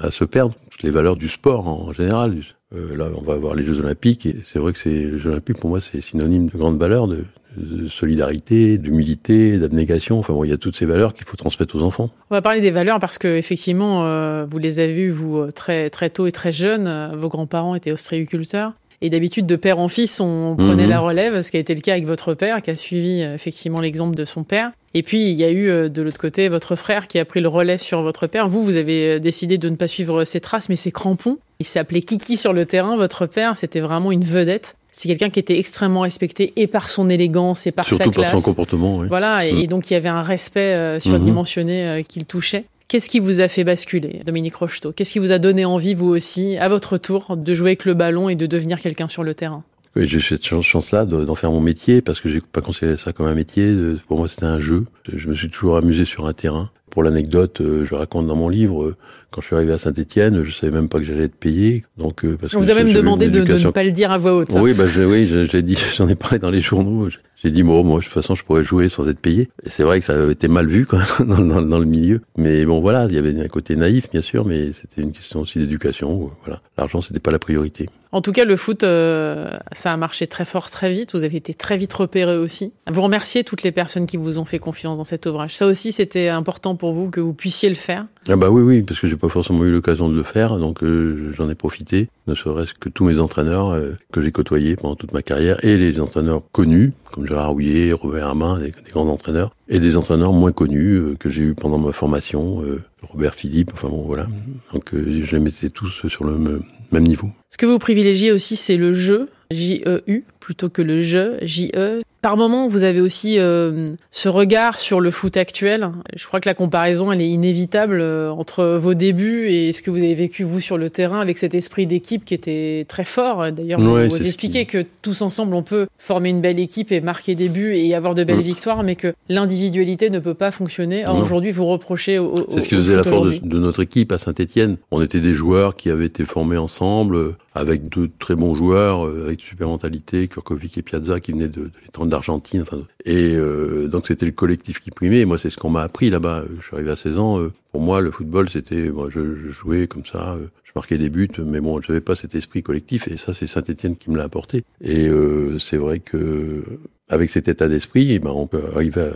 à 0.00 0.10
se 0.10 0.24
perdre, 0.24 0.54
toutes 0.70 0.82
les 0.82 0.88
valeurs 0.88 1.16
du 1.16 1.28
sport 1.28 1.68
en 1.68 1.92
général. 1.92 2.36
Euh, 2.74 2.96
là, 2.96 3.10
on 3.14 3.22
va 3.22 3.34
avoir 3.34 3.54
les 3.54 3.66
Jeux 3.66 3.80
Olympiques, 3.80 4.24
et 4.24 4.36
c'est 4.44 4.58
vrai 4.58 4.72
que 4.72 4.78
c'est 4.78 4.88
les 4.88 5.18
Jeux 5.18 5.30
Olympiques 5.30 5.58
pour 5.58 5.68
moi, 5.68 5.80
c'est 5.80 6.00
synonyme 6.00 6.48
de 6.48 6.56
grandes 6.56 6.78
valeurs, 6.78 7.06
de, 7.06 7.24
de 7.58 7.88
solidarité, 7.88 8.78
d'humilité, 8.78 9.58
d'abnégation. 9.58 10.18
Enfin 10.18 10.32
bon, 10.32 10.44
il 10.44 10.50
y 10.50 10.52
a 10.52 10.58
toutes 10.58 10.76
ces 10.76 10.86
valeurs 10.86 11.14
qu'il 11.14 11.26
faut 11.26 11.36
transmettre 11.36 11.76
aux 11.76 11.82
enfants. 11.82 12.10
On 12.30 12.34
va 12.34 12.42
parler 12.42 12.60
des 12.60 12.70
valeurs 12.70 12.98
parce 12.98 13.18
que 13.18 13.28
effectivement, 13.36 14.04
euh, 14.06 14.46
vous 14.48 14.58
les 14.58 14.80
avez 14.80 14.92
vues 14.94 15.10
vous 15.10 15.38
euh, 15.38 15.50
très 15.50 15.90
très 15.90 16.10
tôt 16.10 16.26
et 16.26 16.32
très 16.32 16.52
jeune. 16.52 16.86
Euh, 16.86 17.08
Vos 17.14 17.28
grands-parents 17.28 17.74
étaient 17.74 17.92
ostréiculteurs. 17.92 18.72
Et 19.00 19.10
d'habitude, 19.10 19.46
de 19.46 19.54
père 19.54 19.78
en 19.78 19.86
fils, 19.86 20.18
on 20.18 20.56
prenait 20.56 20.82
Mhm. 20.82 20.90
la 20.90 20.98
relève, 20.98 21.42
ce 21.42 21.52
qui 21.52 21.56
a 21.56 21.60
été 21.60 21.72
le 21.72 21.80
cas 21.80 21.92
avec 21.92 22.04
votre 22.06 22.34
père, 22.34 22.60
qui 22.62 22.70
a 22.70 22.74
suivi 22.74 23.20
effectivement 23.20 23.80
l'exemple 23.80 24.16
de 24.16 24.24
son 24.24 24.42
père. 24.42 24.72
Et 24.92 25.04
puis, 25.04 25.30
il 25.30 25.36
y 25.36 25.44
a 25.44 25.52
eu 25.52 25.88
de 25.88 26.02
l'autre 26.02 26.18
côté 26.18 26.48
votre 26.48 26.74
frère 26.74 27.06
qui 27.06 27.20
a 27.20 27.24
pris 27.24 27.40
le 27.40 27.46
relais 27.46 27.78
sur 27.78 28.02
votre 28.02 28.26
père. 28.26 28.48
Vous, 28.48 28.64
vous 28.64 28.76
avez 28.76 29.20
décidé 29.20 29.56
de 29.56 29.68
ne 29.68 29.76
pas 29.76 29.86
suivre 29.86 30.24
ses 30.24 30.40
traces, 30.40 30.68
mais 30.68 30.74
ses 30.74 30.90
crampons. 30.90 31.38
Il 31.60 31.66
s'appelait 31.66 32.02
Kiki 32.02 32.36
sur 32.36 32.52
le 32.52 32.66
terrain. 32.66 32.96
Votre 32.96 33.26
père, 33.26 33.56
c'était 33.56 33.78
vraiment 33.78 34.10
une 34.10 34.24
vedette. 34.24 34.74
C'est 35.00 35.08
quelqu'un 35.08 35.30
qui 35.30 35.38
était 35.38 35.56
extrêmement 35.58 36.00
respecté 36.00 36.52
et 36.56 36.66
par 36.66 36.90
son 36.90 37.08
élégance 37.08 37.68
et 37.68 37.70
par 37.72 37.86
sa 37.88 37.96
Surtout 37.96 38.10
par 38.20 38.30
classe. 38.30 38.42
son 38.42 38.50
comportement. 38.50 38.98
oui. 38.98 39.06
Voilà, 39.08 39.46
et, 39.46 39.52
Mm. 39.52 39.58
et 39.60 39.66
donc 39.68 39.90
il 39.90 39.94
y 39.94 39.96
avait 39.96 40.08
un 40.08 40.22
respect 40.22 40.74
euh, 40.74 40.98
surdimensionné 40.98 41.84
euh, 41.88 42.02
qu'il 42.02 42.24
touchait. 42.24 42.64
Qu'est-ce 42.88 43.08
qui 43.08 43.20
vous 43.20 43.40
a 43.40 43.46
fait 43.48 43.62
basculer, 43.64 44.22
Dominique 44.26 44.56
Rocheteau? 44.56 44.90
Qu'est-ce 44.92 45.12
qui 45.12 45.18
vous 45.20 45.30
a 45.30 45.38
donné 45.38 45.64
envie, 45.64 45.94
vous 45.94 46.08
aussi, 46.08 46.56
à 46.56 46.68
votre 46.68 46.96
tour, 46.96 47.36
de 47.36 47.54
jouer 47.54 47.70
avec 47.70 47.84
le 47.84 47.94
ballon 47.94 48.28
et 48.28 48.34
de 48.34 48.46
devenir 48.46 48.80
quelqu'un 48.80 49.06
sur 49.08 49.22
le 49.22 49.34
terrain? 49.34 49.62
Oui, 49.94 50.06
j'ai 50.08 50.18
eu 50.18 50.22
cette 50.22 50.44
chance- 50.44 50.64
chance-là 50.64 51.04
de- 51.06 51.24
d'en 51.24 51.34
faire 51.36 51.50
mon 51.52 51.60
métier 51.60 52.00
parce 52.02 52.20
que 52.20 52.28
j'ai 52.28 52.40
pas 52.40 52.60
considéré 52.60 52.96
ça 52.96 53.12
comme 53.12 53.26
un 53.26 53.34
métier. 53.34 53.72
Pour 54.08 54.18
moi, 54.18 54.26
c'était 54.26 54.46
un 54.46 54.58
jeu. 54.58 54.84
Je 55.12 55.28
me 55.28 55.34
suis 55.34 55.48
toujours 55.48 55.76
amusé 55.76 56.04
sur 56.06 56.26
un 56.26 56.32
terrain. 56.32 56.70
Pour 56.90 57.02
l'anecdote, 57.02 57.60
euh, 57.60 57.84
je 57.84 57.94
raconte 57.94 58.26
dans 58.26 58.36
mon 58.36 58.48
livre, 58.48 58.82
euh, 58.82 58.96
quand 59.30 59.40
je 59.42 59.46
suis 59.48 59.56
arrivé 59.56 59.72
à 59.72 59.78
Saint-Étienne, 59.78 60.42
je 60.44 60.52
savais 60.54 60.72
même 60.72 60.88
pas 60.88 60.98
que 60.98 61.04
j'allais 61.04 61.24
être 61.24 61.36
payé. 61.36 61.84
Donc, 61.98 62.24
euh, 62.24 62.36
parce 62.40 62.54
On 62.54 62.60
que 62.60 62.64
vous 62.64 62.70
a 62.70 62.74
même 62.74 62.92
demandé 62.92 63.28
de, 63.28 63.40
ne 63.40 63.70
pas 63.70 63.84
le 63.84 63.92
dire 63.92 64.10
à 64.10 64.18
voix 64.18 64.34
haute. 64.36 64.50
ça. 64.52 64.60
Oui, 64.62 64.72
bah, 64.74 64.84
je- 64.86 65.02
oui, 65.02 65.26
j'ai 65.26 65.62
dit, 65.62 65.76
j'en 65.96 66.08
ai 66.08 66.14
parlé 66.14 66.38
dans 66.38 66.50
les 66.50 66.60
journaux. 66.60 67.08
J'ai 67.40 67.50
dit, 67.50 67.62
bon, 67.62 67.84
moi, 67.84 68.00
de 68.00 68.04
toute 68.04 68.12
façon, 68.12 68.34
je 68.34 68.42
pourrais 68.42 68.64
jouer 68.64 68.88
sans 68.88 69.06
être 69.08 69.20
payé. 69.20 69.48
Et 69.64 69.70
c'est 69.70 69.82
vrai 69.84 69.98
que 70.00 70.04
ça 70.04 70.14
avait 70.14 70.32
été 70.32 70.48
mal 70.48 70.66
vu, 70.66 70.86
quoi, 70.86 71.00
dans, 71.20 71.38
dans- 71.38 71.62
dans 71.62 71.78
le 71.78 71.84
milieu. 71.84 72.20
Mais 72.36 72.64
bon, 72.64 72.80
voilà, 72.80 73.06
il 73.08 73.14
y 73.14 73.18
avait 73.18 73.38
un 73.40 73.48
côté 73.48 73.76
naïf, 73.76 74.10
bien 74.10 74.22
sûr, 74.22 74.44
mais 74.46 74.72
c'était 74.72 75.02
une 75.02 75.12
question 75.12 75.40
aussi 75.40 75.58
d'éducation. 75.58 76.30
Voilà. 76.44 76.60
L'argent, 76.76 77.00
c'était 77.02 77.20
pas 77.20 77.30
la 77.30 77.38
priorité. 77.38 77.88
En 78.10 78.22
tout 78.22 78.32
cas, 78.32 78.44
le 78.44 78.56
foot, 78.56 78.84
euh, 78.84 79.50
ça 79.72 79.92
a 79.92 79.96
marché 79.98 80.26
très 80.26 80.46
fort, 80.46 80.70
très 80.70 80.90
vite. 80.90 81.12
Vous 81.12 81.24
avez 81.24 81.36
été 81.36 81.52
très 81.52 81.76
vite 81.76 81.92
repéré 81.92 82.38
aussi. 82.38 82.72
Vous 82.90 83.02
remerciez 83.02 83.44
toutes 83.44 83.62
les 83.62 83.72
personnes 83.72 84.06
qui 84.06 84.16
vous 84.16 84.38
ont 84.38 84.46
fait 84.46 84.58
confiance 84.58 84.96
dans 84.96 85.04
cet 85.04 85.26
ouvrage. 85.26 85.54
Ça 85.54 85.66
aussi, 85.66 85.92
c'était 85.92 86.28
important 86.28 86.74
pour 86.74 86.92
vous 86.92 87.10
que 87.10 87.20
vous 87.20 87.34
puissiez 87.34 87.68
le 87.68 87.74
faire. 87.74 88.06
Ah 88.30 88.36
bah 88.36 88.48
oui, 88.50 88.62
oui, 88.62 88.82
parce 88.82 88.98
que 89.00 89.08
j'ai 89.08 89.16
pas 89.16 89.28
forcément 89.28 89.64
eu 89.64 89.70
l'occasion 89.70 90.08
de 90.08 90.14
le 90.14 90.22
faire, 90.22 90.58
donc 90.58 90.82
euh, 90.82 91.32
j'en 91.36 91.48
ai 91.48 91.54
profité, 91.54 92.08
ne 92.26 92.34
serait-ce 92.34 92.74
que 92.74 92.88
tous 92.90 93.04
mes 93.04 93.20
entraîneurs 93.20 93.70
euh, 93.70 93.92
que 94.12 94.20
j'ai 94.20 94.32
côtoyés 94.32 94.76
pendant 94.76 94.96
toute 94.96 95.12
ma 95.12 95.22
carrière, 95.22 95.62
et 95.64 95.76
les 95.78 95.98
entraîneurs 96.00 96.42
connus, 96.52 96.92
comme 97.10 97.26
Gérard 97.26 97.54
Houillet, 97.54 97.92
Robert 97.92 98.26
Hermin, 98.26 98.58
des, 98.58 98.72
grands 98.90 99.08
entraîneurs, 99.08 99.54
et 99.68 99.80
des 99.80 99.96
entraîneurs 99.96 100.32
moins 100.32 100.52
connus 100.52 101.00
que 101.18 101.30
j'ai 101.30 101.42
eu 101.42 101.54
pendant 101.54 101.78
ma 101.78 101.92
formation, 101.92 102.62
Robert 103.02 103.34
Philippe, 103.34 103.70
enfin 103.72 103.88
bon, 103.88 104.02
voilà. 104.02 104.26
Donc 104.74 104.90
je 104.92 105.36
les 105.36 105.42
mettais 105.42 105.70
tous 105.70 106.06
sur 106.08 106.24
le 106.24 106.36
me- 106.36 106.62
même 106.92 107.04
niveau. 107.04 107.30
Ce 107.50 107.56
que 107.56 107.66
vous 107.66 107.78
privilégiez 107.78 108.32
aussi, 108.32 108.56
c'est 108.56 108.76
le 108.76 108.92
jeu, 108.92 109.28
J-E-U, 109.50 110.24
plutôt 110.40 110.68
que 110.68 110.82
le 110.82 111.00
jeu, 111.00 111.38
J-E. 111.42 112.02
Par 112.20 112.36
moment, 112.36 112.66
vous 112.66 112.82
avez 112.82 113.00
aussi 113.00 113.38
euh, 113.38 113.86
ce 114.10 114.28
regard 114.28 114.78
sur 114.80 115.00
le 115.00 115.12
foot 115.12 115.36
actuel. 115.36 115.90
Je 116.16 116.26
crois 116.26 116.40
que 116.40 116.48
la 116.48 116.54
comparaison, 116.54 117.12
elle 117.12 117.22
est 117.22 117.28
inévitable 117.28 118.00
euh, 118.00 118.30
entre 118.32 118.64
vos 118.76 118.94
débuts 118.94 119.46
et 119.48 119.72
ce 119.72 119.82
que 119.82 119.90
vous 119.92 119.98
avez 119.98 120.16
vécu, 120.16 120.42
vous, 120.42 120.60
sur 120.60 120.78
le 120.78 120.90
terrain, 120.90 121.20
avec 121.20 121.38
cet 121.38 121.54
esprit 121.54 121.86
d'équipe 121.86 122.24
qui 122.24 122.34
était 122.34 122.84
très 122.88 123.04
fort. 123.04 123.52
D'ailleurs, 123.52 123.80
vous, 123.80 123.94
Ouais, 123.94 124.08
vous 124.08 124.26
expliquez 124.26 124.66
que 124.66 124.84
tous 125.00 125.22
ensemble, 125.22 125.54
on 125.54 125.62
peut 125.62 125.86
former 125.96 126.30
une 126.30 126.40
belle 126.40 126.58
équipe 126.58 126.90
et 126.90 127.00
marquer 127.00 127.36
des 127.36 127.48
buts 127.48 127.74
et 127.76 127.94
avoir 127.94 128.16
de 128.16 128.24
belles 128.24 128.38
Mm. 128.38 128.42
victoires, 128.42 128.82
mais 128.82 128.96
que 128.96 129.14
l'individualité 129.28 130.10
ne 130.10 130.18
peut 130.18 130.34
pas 130.34 130.50
fonctionner. 130.50 131.06
Or, 131.06 131.22
aujourd'hui, 131.22 131.52
vous 131.52 131.66
reprochez 131.66 132.18
au, 132.18 132.32
au- 132.32 132.46
C'est 132.48 132.62
ce 132.62 132.68
qui 132.68 132.74
faisait 132.74 132.96
la 132.96 133.04
force 133.04 133.28
de, 133.40 133.48
de 133.48 133.58
notre 133.58 133.82
équipe 133.82 134.10
à 134.10 134.18
Saint-Etienne. 134.18 134.76
On 134.90 135.00
était 135.02 135.20
des 135.20 135.34
joueurs 135.34 135.76
qui 135.76 135.88
avaient 135.88 136.06
été 136.06 136.24
formés 136.24 136.56
ensemble, 136.58 137.36
avec 137.54 137.88
deux 137.88 138.08
très 138.18 138.34
bons 138.36 138.54
joueurs, 138.54 139.06
euh, 139.06 139.26
avec 139.26 139.40
super 139.40 139.68
mentalité, 139.68 140.26
Kurkovic 140.28 140.78
et 140.78 140.82
Piazza, 140.82 141.20
qui 141.20 141.32
venaient 141.32 141.48
de, 141.48 141.62
de 141.62 141.70
l'étang 141.84 142.06
d'Argentine. 142.06 142.62
Enfin, 142.62 142.82
et 143.04 143.34
euh, 143.36 143.88
donc 143.88 144.06
c'était 144.06 144.26
le 144.26 144.32
collectif 144.32 144.80
qui 144.80 144.90
primait. 144.90 145.24
Moi, 145.24 145.38
c'est 145.38 145.50
ce 145.50 145.56
qu'on 145.56 145.70
m'a 145.70 145.82
appris 145.82 146.10
là-bas. 146.10 146.44
Je 146.60 146.64
suis 146.66 146.74
arrivé 146.74 146.90
à 146.90 146.96
16 146.96 147.18
ans. 147.18 147.40
euh, 147.40 147.52
pour 147.72 147.80
moi, 147.80 148.00
le 148.00 148.10
football, 148.10 148.48
c'était... 148.48 148.90
Moi, 148.90 149.08
je, 149.10 149.20
je 149.36 149.48
jouais 149.48 149.86
comme 149.86 150.04
ça, 150.04 150.34
euh, 150.34 150.46
je 150.64 150.72
marquais 150.74 150.98
des 150.98 151.08
buts, 151.10 151.28
mais 151.44 151.60
bon, 151.60 151.80
je 151.80 151.90
n'avais 151.92 152.00
pas 152.00 152.16
cet 152.16 152.34
esprit 152.34 152.62
collectif. 152.62 153.08
Et 153.08 153.16
ça, 153.16 153.34
c'est 153.34 153.46
Saint-Etienne 153.46 153.96
qui 153.96 154.10
me 154.10 154.16
l'a 154.16 154.24
apporté. 154.24 154.64
Et 154.80 155.08
euh, 155.08 155.58
c'est 155.58 155.76
vrai 155.76 155.98
que 156.00 156.62
avec 157.08 157.30
cet 157.30 157.48
état 157.48 157.68
d'esprit, 157.68 158.12
eh 158.12 158.18
ben, 158.18 158.30
on 158.30 158.46
peut 158.46 158.60
arriver 158.74 159.10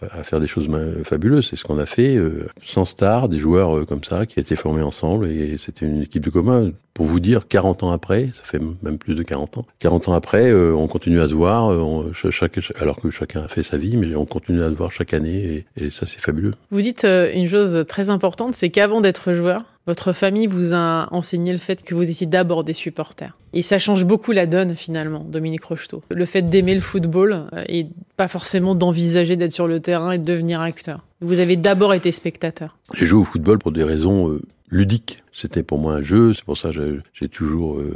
à, 0.00 0.06
à 0.18 0.22
faire 0.22 0.38
des 0.40 0.46
choses 0.46 0.68
fabuleuses. 1.04 1.48
C'est 1.48 1.56
ce 1.56 1.64
qu'on 1.64 1.78
a 1.78 1.86
fait, 1.86 2.14
euh, 2.16 2.46
sans 2.62 2.84
star, 2.84 3.28
des 3.28 3.38
joueurs 3.38 3.76
euh, 3.78 3.84
comme 3.84 4.04
ça, 4.04 4.26
qui 4.26 4.38
étaient 4.38 4.56
formés 4.56 4.82
ensemble, 4.82 5.28
et 5.28 5.56
c'était 5.58 5.86
une 5.86 6.02
équipe 6.02 6.24
de 6.24 6.30
commun. 6.30 6.72
Pour 6.98 7.06
vous 7.06 7.20
dire, 7.20 7.48
40 7.48 7.84
ans 7.84 7.90
après, 7.92 8.28
ça 8.34 8.42
fait 8.42 8.60
même 8.82 8.98
plus 8.98 9.14
de 9.14 9.22
40 9.22 9.56
ans, 9.58 9.64
40 9.78 10.08
ans 10.08 10.12
après, 10.12 10.50
euh, 10.50 10.74
on 10.74 10.88
continue 10.88 11.20
à 11.20 11.28
se 11.28 11.32
voir, 11.34 11.70
euh, 11.72 11.78
on- 11.78 12.12
ch- 12.12 12.30
chaque, 12.34 12.58
alors 12.80 12.96
que 12.96 13.08
chacun 13.10 13.42
a 13.44 13.48
fait 13.48 13.62
sa 13.62 13.78
vie, 13.78 13.96
mais 13.96 14.14
on 14.16 14.26
continue 14.26 14.62
à 14.62 14.68
se 14.68 14.74
voir 14.74 14.90
chaque 14.90 15.14
année, 15.14 15.64
et, 15.76 15.84
et 15.86 15.90
ça 15.90 16.04
c'est 16.06 16.20
fabuleux. 16.20 16.54
Vous 16.72 16.82
dites 16.82 17.04
euh, 17.04 17.30
une 17.32 17.46
chose 17.46 17.84
très 17.88 18.10
importante, 18.10 18.54
c'est 18.56 18.68
qu'avant 18.70 19.00
d'être 19.00 19.32
joueur, 19.32 19.62
votre 19.86 20.12
famille 20.12 20.48
vous 20.48 20.74
a 20.74 21.08
enseigné 21.12 21.52
le 21.52 21.58
fait 21.58 21.82
que 21.84 21.94
vous 21.94 22.10
étiez 22.10 22.26
d'abord 22.26 22.62
des 22.64 22.74
supporters. 22.74 23.38
Et 23.54 23.62
ça 23.62 23.78
change 23.78 24.04
beaucoup 24.04 24.32
la 24.32 24.44
donne 24.46 24.76
finalement, 24.76 25.24
Dominique 25.26 25.64
Rocheteau. 25.64 26.02
Le 26.10 26.24
fait 26.26 26.42
d'aimer 26.42 26.74
le 26.74 26.82
football 26.82 27.44
et 27.68 27.86
pas 28.18 28.28
forcément 28.28 28.74
d'envisager 28.74 29.36
d'être 29.36 29.52
sur 29.54 29.66
le 29.68 29.80
terrain 29.80 30.10
et 30.10 30.18
de 30.18 30.24
devenir 30.24 30.60
acteur. 30.60 31.06
Vous 31.22 31.38
avez 31.38 31.56
d'abord 31.56 31.94
été 31.94 32.12
spectateur. 32.12 32.76
J'ai 32.92 33.06
joué 33.06 33.20
au 33.20 33.24
football 33.24 33.58
pour 33.58 33.72
des 33.72 33.84
raisons 33.84 34.36
ludiques. 34.70 35.18
C'était 35.32 35.62
pour 35.62 35.78
moi 35.78 35.94
un 35.94 36.02
jeu, 36.02 36.34
c'est 36.34 36.44
pour 36.44 36.58
ça 36.58 36.70
que 36.70 37.00
j'ai- 37.14 37.28
toujours 37.28 37.78
euh, 37.78 37.92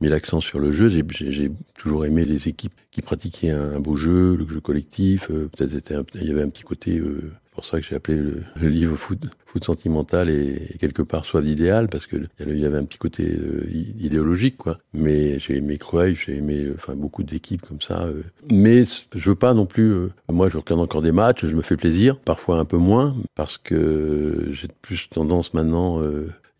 mis 0.00 0.08
l'accent 0.08 0.40
sur 0.40 0.58
le 0.58 0.72
jeu. 0.72 0.88
J'ai- 0.88 1.50
toujours 1.78 2.06
aimé 2.06 2.24
les 2.24 2.48
équipes 2.48 2.72
qui 2.90 3.02
pratiquaient 3.02 3.50
un, 3.50 3.78
beau 3.80 3.96
jeu, 3.96 4.36
le 4.36 4.46
jeu 4.48 4.60
collectif. 4.60 5.30
euh, 5.30 5.48
Peut-être 5.56 5.92
il 6.14 6.24
y 6.26 6.30
avait 6.30 6.42
un 6.42 6.48
petit 6.48 6.62
côté. 6.64 6.98
euh, 6.98 7.30
pour 7.58 7.66
ça 7.66 7.80
que 7.80 7.84
j'ai 7.84 7.96
appelé 7.96 8.16
le, 8.18 8.44
le 8.60 8.68
livre 8.68 8.94
foot, 8.94 9.18
foot 9.44 9.64
sentimental 9.64 10.30
et, 10.30 10.76
quelque 10.78 11.02
part 11.02 11.24
soit 11.24 11.42
d'idéal 11.42 11.88
parce 11.88 12.06
que 12.06 12.16
il 12.38 12.56
y 12.56 12.64
avait- 12.64 12.78
un 12.78 12.84
petit 12.84 12.98
côté 12.98 13.24
euh, 13.36 13.68
idéologique 13.98 14.56
quoi. 14.58 14.78
Mais 14.94 15.40
j'ai 15.40 15.56
aimé 15.56 15.76
Cruyff, 15.76 16.26
j'ai 16.26 16.36
aimé 16.36 16.62
euh, 16.66 16.74
enfin 16.76 16.94
beaucoup 16.94 17.24
d'équipes 17.24 17.62
comme 17.66 17.80
ça. 17.80 18.04
euh. 18.04 18.22
Mais 18.48 18.84
je 19.12 19.28
veux 19.30 19.34
pas 19.34 19.54
non 19.54 19.66
plus. 19.66 19.90
euh, 19.90 20.12
moi, 20.28 20.48
je 20.48 20.56
regarde 20.56 20.80
encore 20.80 21.02
des 21.02 21.10
matchs, 21.10 21.46
je 21.46 21.56
me 21.56 21.62
fais 21.62 21.76
plaisir, 21.76 22.16
parfois 22.20 22.60
un 22.60 22.64
peu 22.64 22.76
moins 22.76 23.16
parce 23.34 23.58
que 23.58 24.50
j'ai 24.52 24.68
plus 24.80 25.08
tendance 25.08 25.52
maintenant. 25.52 26.00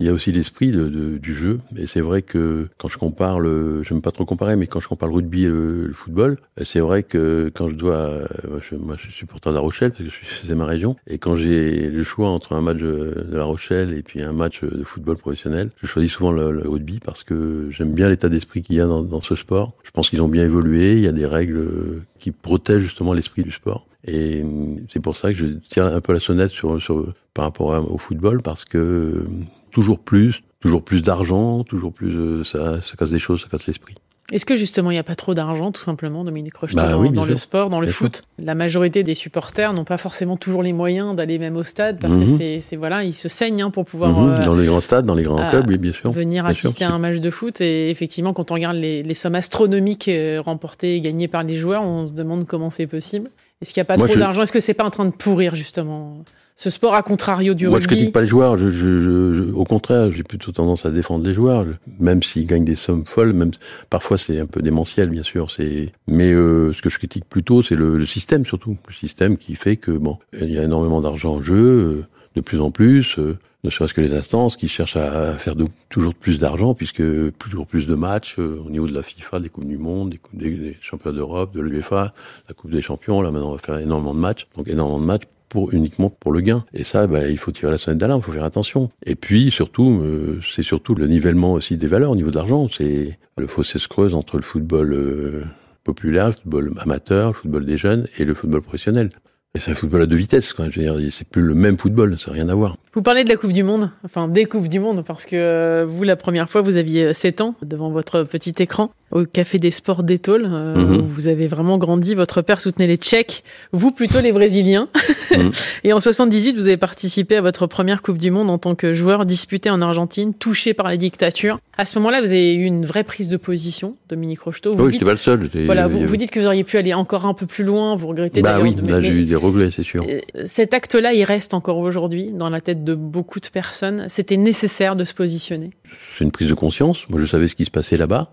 Il 0.01 0.07
y 0.07 0.09
a 0.09 0.13
aussi 0.13 0.31
l'esprit 0.31 0.71
de, 0.71 0.89
de- 0.89 1.19
du 1.19 1.35
jeu. 1.35 1.59
Et 1.77 1.87
c'est 1.87 2.01
vrai 2.01 2.23
que 2.23 2.69
quand 2.79 2.89
je 2.89 2.99
compare 2.99 3.41
le, 3.41 3.83
j'aime 3.83 4.01
pas 4.01 4.13
trop 4.13 4.25
comparer, 4.25 4.57
mais 4.57 4.67
quand 4.67 4.81
je 4.81 4.89
compare 4.89 5.09
le 5.09 5.17
rugby 5.17 5.45
et 5.45 5.49
le, 5.49 5.91
football, 5.93 6.39
c'est 6.63 6.81
vrai 6.81 7.03
que 7.03 7.51
quand 7.55 7.69
je 7.71 7.75
dois, 7.75 8.21
moi 8.49 8.61
je, 8.61 8.77
moi, 8.77 8.97
je 8.97 9.05
suis 9.05 9.13
supporter 9.13 9.51
de 9.51 9.55
La 9.55 9.61
Rochelle 9.61 9.91
parce 9.93 10.05
que 10.05 10.15
c'est 10.47 10.55
ma 10.55 10.67
région, 10.67 10.97
et 11.07 11.19
quand 11.19 11.35
j'ai 11.37 11.89
le 11.89 12.03
choix 12.05 12.29
entre 12.29 12.53
un 12.53 12.61
match 12.61 12.79
de 12.79 13.27
La 13.33 13.45
Rochelle 13.45 13.95
et 13.95 14.03
puis 14.03 14.23
un 14.23 14.33
match 14.33 14.63
de 14.63 14.85
football 14.85 15.17
professionnel, 15.17 15.71
je 15.81 15.87
choisis 15.87 16.13
souvent 16.13 16.31
le, 16.31 16.69
rugby 16.69 17.01
parce 17.01 17.25
que 17.25 17.69
j'aime 17.71 17.93
bien 17.93 18.09
l'état 18.09 18.29
d'esprit 18.29 18.63
qu'il 18.63 18.77
y 18.77 18.81
a 18.81 18.87
dans, 18.87 19.03
dans 19.03 19.21
ce 19.21 19.35
sport. 19.35 19.73
Je 19.83 19.91
pense 19.91 20.11
qu'ils 20.11 20.23
ont 20.23 20.29
bien 20.29 20.45
évolué. 20.45 20.95
Il 20.95 21.01
y 21.01 21.09
a 21.09 21.13
des 21.13 21.27
règles 21.27 22.03
qui 22.19 22.31
protègent 22.31 22.83
justement 22.83 23.13
l'esprit 23.15 23.43
du 23.43 23.53
sport. 23.53 23.87
Et 24.07 24.45
c'est 24.89 25.01
pour 25.01 25.17
ça 25.17 25.33
que 25.33 25.39
je 25.39 25.47
tire 25.47 25.87
un 25.87 26.01
peu 26.01 26.13
la 26.13 26.21
sonnette 26.21 26.51
sur, 26.51 26.81
sur 26.81 27.13
par 27.35 27.45
rapport 27.45 27.93
au 27.93 27.99
football 27.99 28.43
parce 28.43 28.65
que 28.65 29.25
toujours 29.71 29.99
plus, 30.01 30.43
toujours 30.61 30.83
plus 30.83 31.03
d'argent, 31.03 31.63
toujours 31.65 31.93
plus, 31.93 32.15
euh, 32.15 32.45
ça, 32.45 32.81
ça 32.83 32.97
casse 32.97 33.11
des 33.11 33.19
choses, 33.19 33.43
ça 33.43 33.49
casse 33.49 33.67
l'esprit. 33.67 33.95
Est-ce 34.31 34.45
que 34.45 34.57
justement 34.57 34.91
il 34.91 34.95
n'y 34.95 34.99
a 35.01 35.05
pas 35.05 35.15
trop 35.15 35.33
d'argent, 35.33 35.73
tout 35.73 35.81
simplement, 35.81 36.23
Dominique 36.23 36.55
Rocheteau, 36.55 36.77
Bah 36.77 36.91
dans, 36.91 37.01
oui, 37.01 37.09
bien 37.09 37.23
dans 37.23 37.25
le 37.27 37.35
sport, 37.35 37.71
dans 37.71 37.81
le 37.81 37.87
Bien 37.87 37.95
foot? 37.95 38.25
La 38.39 38.55
majorité 38.55 39.03
des 39.03 39.15
supporters 39.15 39.73
n'ont 39.73 39.85
pas 39.87 39.97
forcément 39.97 40.37
toujours 40.37 40.63
les 40.63 40.75
moyens 40.75 41.17
d'aller 41.17 41.39
même 41.39 41.57
au 41.57 41.63
stade 41.63 41.99
parce 41.99 42.15
que 42.15 42.21
Mhm. 42.21 42.27
c'est, 42.27 42.61
c'est 42.61 42.77
voilà, 42.77 43.05
ils 43.05 43.15
se 43.15 43.27
saignent 43.31 43.63
hein, 43.63 43.71
pour 43.71 43.87
pouvoir 43.87 44.13
Mhm. 44.13 44.29
euh, 44.29 44.39
dans 44.41 44.55
les 44.55 44.67
grands 44.67 44.83
stades, 44.83 45.07
dans 45.07 45.15
les 45.15 45.23
grands 45.23 45.49
clubs, 45.49 45.67
oui, 45.67 45.79
bien 45.79 45.95
sûr. 45.95 46.13
venir 46.13 46.45
Bien 46.45 46.53
sûr, 46.53 46.67
assister 46.69 46.85
à 46.85 46.91
un 46.91 46.99
match 46.99 47.21
de 47.21 47.31
foot. 47.31 47.63
Et 47.63 47.89
effectivement, 47.89 48.35
quand 48.35 48.51
on 48.51 48.55
regarde 48.55 48.77
les, 48.77 49.03
les 49.03 49.15
sommes 49.15 49.35
astronomiques 49.35 50.09
euh, 50.09 50.43
remportées 50.45 50.97
et 50.97 51.01
gagnées 51.01 51.29
par 51.29 51.43
les 51.43 51.55
joueurs, 51.55 51.83
on 51.85 52.07
se 52.07 52.13
demande 52.13 52.47
comment 52.47 52.69
c'est 52.69 52.87
possible. 52.87 53.31
Est-ce 53.61 53.73
qu'il 53.73 53.81
n'y 53.81 53.83
a 53.83 53.87
pas 53.87 53.97
Moi, 53.97 54.07
trop 54.07 54.15
je- 54.15 54.21
d'argent? 54.21 54.43
Est-ce 54.43 54.53
que 54.53 54.61
c'est 54.61 54.75
pas 54.75 54.85
en 54.85 54.91
train 54.91 55.05
de 55.07 55.11
pourrir 55.13 55.55
justement 55.55 56.23
ce 56.55 56.71
sport 56.71 56.95
à 56.95 57.03
contrario 57.03 57.55
du 57.55 57.67
Moi, 57.69 57.79
je 57.79 57.85
rugby? 57.85 57.97
critique 57.97 58.15
pas 58.15 58.21
les 58.21 58.27
joueurs. 58.27 58.57
Je, 58.57 58.69
je, 58.69 59.01
je- 59.01 59.35
je- 59.35 59.53
au 59.53 59.65
contraire, 59.65 60.11
j'ai 60.13 60.23
plutôt 60.23 60.53
tendance 60.53 60.87
à 60.87 60.91
défendre 60.91 61.25
les 61.27 61.35
joueurs, 61.35 61.65
Je- 61.65 61.73
même 61.99 62.23
s'ils 62.23 62.47
gagnent 62.47 62.65
des 62.65 62.77
sommes 62.77 63.05
folles. 63.07 63.33
Même 63.33 63.51
parfois, 63.91 64.17
c'est 64.19 64.39
un 64.39 64.47
peu 64.47 64.63
démentiel, 64.63 65.09
bien 65.11 65.23
sûr. 65.25 65.51
C'est, 65.51 65.87
mais 66.07 66.33
euh, 66.33 66.73
ce 66.73 66.83
que 66.83 66.89
je 66.89 66.99
critique 66.99 67.25
plutôt, 67.29 67.63
c'est 67.63 67.75
le, 67.77 67.99
le 67.99 68.07
système 68.07 68.45
surtout, 68.45 68.77
le 68.87 68.95
système 68.95 69.37
qui 69.37 69.55
fait 69.57 69.77
que 69.77 69.91
bon, 69.91 70.19
il 70.41 70.51
y 70.53 70.59
a 70.59 70.63
énormément 70.63 71.01
d'argent 71.01 71.35
en 71.35 71.43
jeu, 71.43 71.57
euh, 71.57 72.05
de 72.37 72.41
plus 72.41 72.61
en 72.61 72.71
plus. 72.71 73.19
Ne 73.65 73.71
serait-ce 73.71 73.95
que 73.95 74.01
les 74.01 74.15
instances 74.15 74.57
qui 74.57 74.69
cherchent 74.69 74.97
à 74.97 75.37
faire 75.37 75.55
toujours 75.89 76.15
plus 76.15 76.39
d'argent, 76.39 76.75
puisque 76.75 77.03
toujours 77.39 77.67
plus 77.67 77.87
de 77.87 77.95
matchs 77.95 78.37
euh, 78.39 78.63
au 78.65 78.71
niveau 78.71 78.87
de 78.87 78.95
la 78.95 79.03
FIFA, 79.03 79.41
des 79.41 79.49
Coupes 79.49 79.67
du 79.67 79.79
Monde, 79.79 80.11
des, 80.11 80.19
coupes, 80.19 80.39
des, 80.39 80.51
des 80.51 80.77
Championnats 80.81 81.17
d'Europe, 81.17 81.55
de 81.55 81.61
l'UEFA, 81.61 82.15
la 82.49 82.55
Coupe 82.55 82.71
des 82.71 82.83
Champions. 82.83 83.21
Là, 83.21 83.31
maintenant, 83.31 83.49
on 83.49 83.53
va 83.53 83.59
faire 83.59 83.79
énormément 83.79 84.15
de 84.15 84.21
matchs. 84.21 84.47
Donc, 84.57 84.69
énormément 84.69 85.01
de 85.01 85.07
matchs 85.07 85.25
pour 85.49 85.73
uniquement 85.73 86.11
pour 86.11 86.33
le 86.33 86.41
gain. 86.41 86.65
Et 86.73 86.85
ça, 86.85 87.07
bah, 87.07 87.29
il 87.29 87.39
faut 87.39 87.53
tirer 87.53 87.73
la 87.73 87.79
sonnette 87.79 87.99
d'alarme, 87.99 88.21
il 88.21 88.25
faut 88.25 88.33
faire 88.33 88.45
attention. 88.45 88.91
Et 89.05 89.15
puis 89.15 89.51
surtout, 89.51 90.01
euh, 90.03 90.41
c'est 90.55 90.63
surtout 90.63 90.95
le 90.95 91.07
nivellement 91.07 91.55
aussi 91.55 91.77
des 91.77 91.87
valeurs 91.87 92.11
au 92.11 92.17
niveau 92.17 92.31
de 92.31 92.37
l'argent. 92.37 92.69
C'est 92.69 93.19
le 93.37 93.47
fossé 93.47 93.79
se 93.79 93.89
creuse 93.89 94.15
entre 94.15 94.37
le 94.37 94.43
football 94.43 94.93
euh, 94.93 95.45
populaire, 95.85 96.27
le 96.27 96.33
football 96.33 96.73
amateur, 96.79 97.29
le 97.29 97.33
football 97.33 97.65
des 97.65 97.79
jeunes 97.79 98.09
et 98.19 98.25
le 98.25 98.35
football 98.35 98.63
professionnel. 98.63 99.11
Et 99.55 99.59
c'est 99.59 99.71
un 99.71 99.75
football 99.75 100.03
à 100.03 100.07
deux 100.07 100.17
vitesses, 100.17 100.53
quoi. 100.53 100.69
Je 100.69 100.81
veux 100.81 101.01
dire, 101.01 101.13
c'est 101.13 101.27
plus 101.27 101.43
le 101.43 101.55
même 101.55 101.79
football, 101.79 102.19
ça 102.19 102.31
n'a 102.31 102.35
rien 102.35 102.49
à 102.51 102.55
voir. 102.55 102.77
Vous 102.99 103.03
parlez 103.03 103.23
de 103.23 103.29
la 103.29 103.37
Coupe 103.37 103.53
du 103.53 103.63
Monde, 103.63 103.91
enfin 104.05 104.27
des 104.27 104.45
Coupes 104.47 104.67
du 104.67 104.81
Monde, 104.81 105.05
parce 105.07 105.25
que 105.25 105.37
euh, 105.37 105.85
vous, 105.87 106.03
la 106.03 106.17
première 106.17 106.51
fois, 106.51 106.63
vous 106.63 106.79
aviez 106.79 107.15
7 107.15 107.41
ans 107.43 107.55
devant 107.63 107.91
votre 107.91 108.25
petit 108.25 108.53
écran 108.59 108.91
au 109.13 109.25
Café 109.25 109.61
des 109.61 109.71
Sports 109.71 110.03
d'Étole. 110.03 110.49
Euh, 110.51 110.75
Mhm. 110.75 111.07
Vous 111.09 111.29
avez 111.29 111.47
vraiment 111.47 111.79
grandi. 111.79 112.17
Votre 112.17 112.43
père 112.43 112.61
soutenait 112.61 112.89
les 112.89 112.97
Tchèques, 112.97 113.45
vous 113.73 113.93
plutôt 113.93 114.21
les 114.21 114.33
Brésiliens. 114.33 114.89
Mhm. 115.31 115.53
Et 115.85 115.93
en 115.93 116.01
78, 116.01 116.57
vous 116.57 116.67
avez 116.67 116.77
participé 116.77 117.37
à 117.37 117.41
votre 117.41 117.69
première 117.69 118.03
Coupe 118.03 118.19
du 118.19 118.33
Monde 118.33 118.51
en 118.51 118.59
tant 118.59 118.75
que 118.75 118.93
joueur 118.93 119.25
disputé 119.27 119.71
en 119.71 119.81
Argentine, 119.81 120.35
touché 120.35 120.75
par 120.75 120.89
la 120.89 120.97
dictature. 120.97 121.61
À 121.79 121.85
ce 121.85 121.97
moment-là, 122.01 122.21
vous 122.21 122.33
avez 122.33 122.53
eu 122.55 122.65
une 122.65 122.85
vraie 122.85 123.05
prise 123.05 123.29
de 123.29 123.37
position, 123.37 123.95
Dominique 124.09 124.41
Rocheteau. 124.41 124.75
Vous 124.75 124.87
oui, 124.87 124.91
dites, 124.91 125.05
pas 125.05 125.13
le 125.13 125.17
seul. 125.17 125.49
voilà, 125.67 125.87
vous, 125.87 126.17
dites 126.17 126.33
que 126.33 126.41
vous 126.41 126.47
auriez 126.47 126.65
pu 126.65 126.77
aller 126.77 126.93
encore 126.95 127.27
un 127.27 127.35
peu 127.35 127.47
plus 127.47 127.63
loin. 127.63 127.95
Vous 127.95 128.09
regrettez 128.09 128.43
Bah 128.43 128.55
d'ailleurs. 128.59 128.65
oui, 128.65 128.75
là 128.91 128.99
mais- 128.99 129.03
j'ai 129.07 129.13
eu 129.13 129.25
des 129.25 129.37
regrets, 129.37 129.71
c'est 129.71 129.85
sûr. 129.85 130.05
euh, 130.09 130.19
Cet 130.45 130.75
acte-là, 130.75 131.13
il 131.15 131.23
reste 131.23 131.55
encore 131.55 131.79
aujourd'hui 131.79 132.33
dans 132.33 132.51
la 132.51 132.61
tête 132.61 132.83
de 132.85 132.88
beaucoup 132.95 133.41
de 133.41 133.49
personnes. 133.49 134.07
C'était 134.09 134.37
nécessaire 134.37 134.97
de 134.97 135.05
se 135.05 135.15
positionner. 135.15 135.71
c'est 136.17 136.25
une 136.25 136.33
prise 136.33 136.49
de 136.49 136.55
conscience. 136.55 137.09
Moi, 137.09 137.21
je 137.21 137.27
savais 137.27 137.49
ce 137.49 137.55
qui 137.55 137.65
se 137.65 137.71
passait 137.71 137.97
là-bas. 137.97 138.31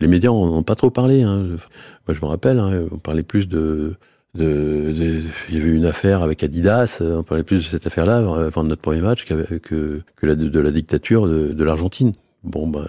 Les 0.00 0.06
médias 0.06 0.30
en 0.30 0.48
ont 0.48 0.62
pas 0.62 0.74
trop 0.74 0.90
parlé. 0.90 1.22
Hein. 1.22 1.42
Moi, 2.06 2.14
je 2.14 2.20
me 2.20 2.26
rappelle, 2.26 2.58
hein, 2.58 2.86
on 2.92 2.98
parlait 2.98 3.22
plus 3.22 3.48
de, 3.48 3.96
Il 4.34 4.42
y 5.50 5.56
avait 5.56 5.68
eu 5.68 5.76
une 5.76 5.86
affaire 5.86 6.22
avec 6.22 6.42
Adidas. 6.42 6.98
On 7.00 7.22
parlait 7.22 7.42
plus 7.42 7.58
de 7.58 7.68
cette 7.68 7.86
affaire-là 7.86 8.18
avant 8.18 8.64
notre 8.64 8.82
premier 8.82 9.00
match 9.00 9.24
que, 9.24 9.58
que 9.58 10.26
de 10.26 10.60
la 10.60 10.70
dictature 10.70 11.26
de, 11.26 11.64
l'Argentine. 11.64 12.12
Bon, 12.44 12.68
bah, 12.68 12.86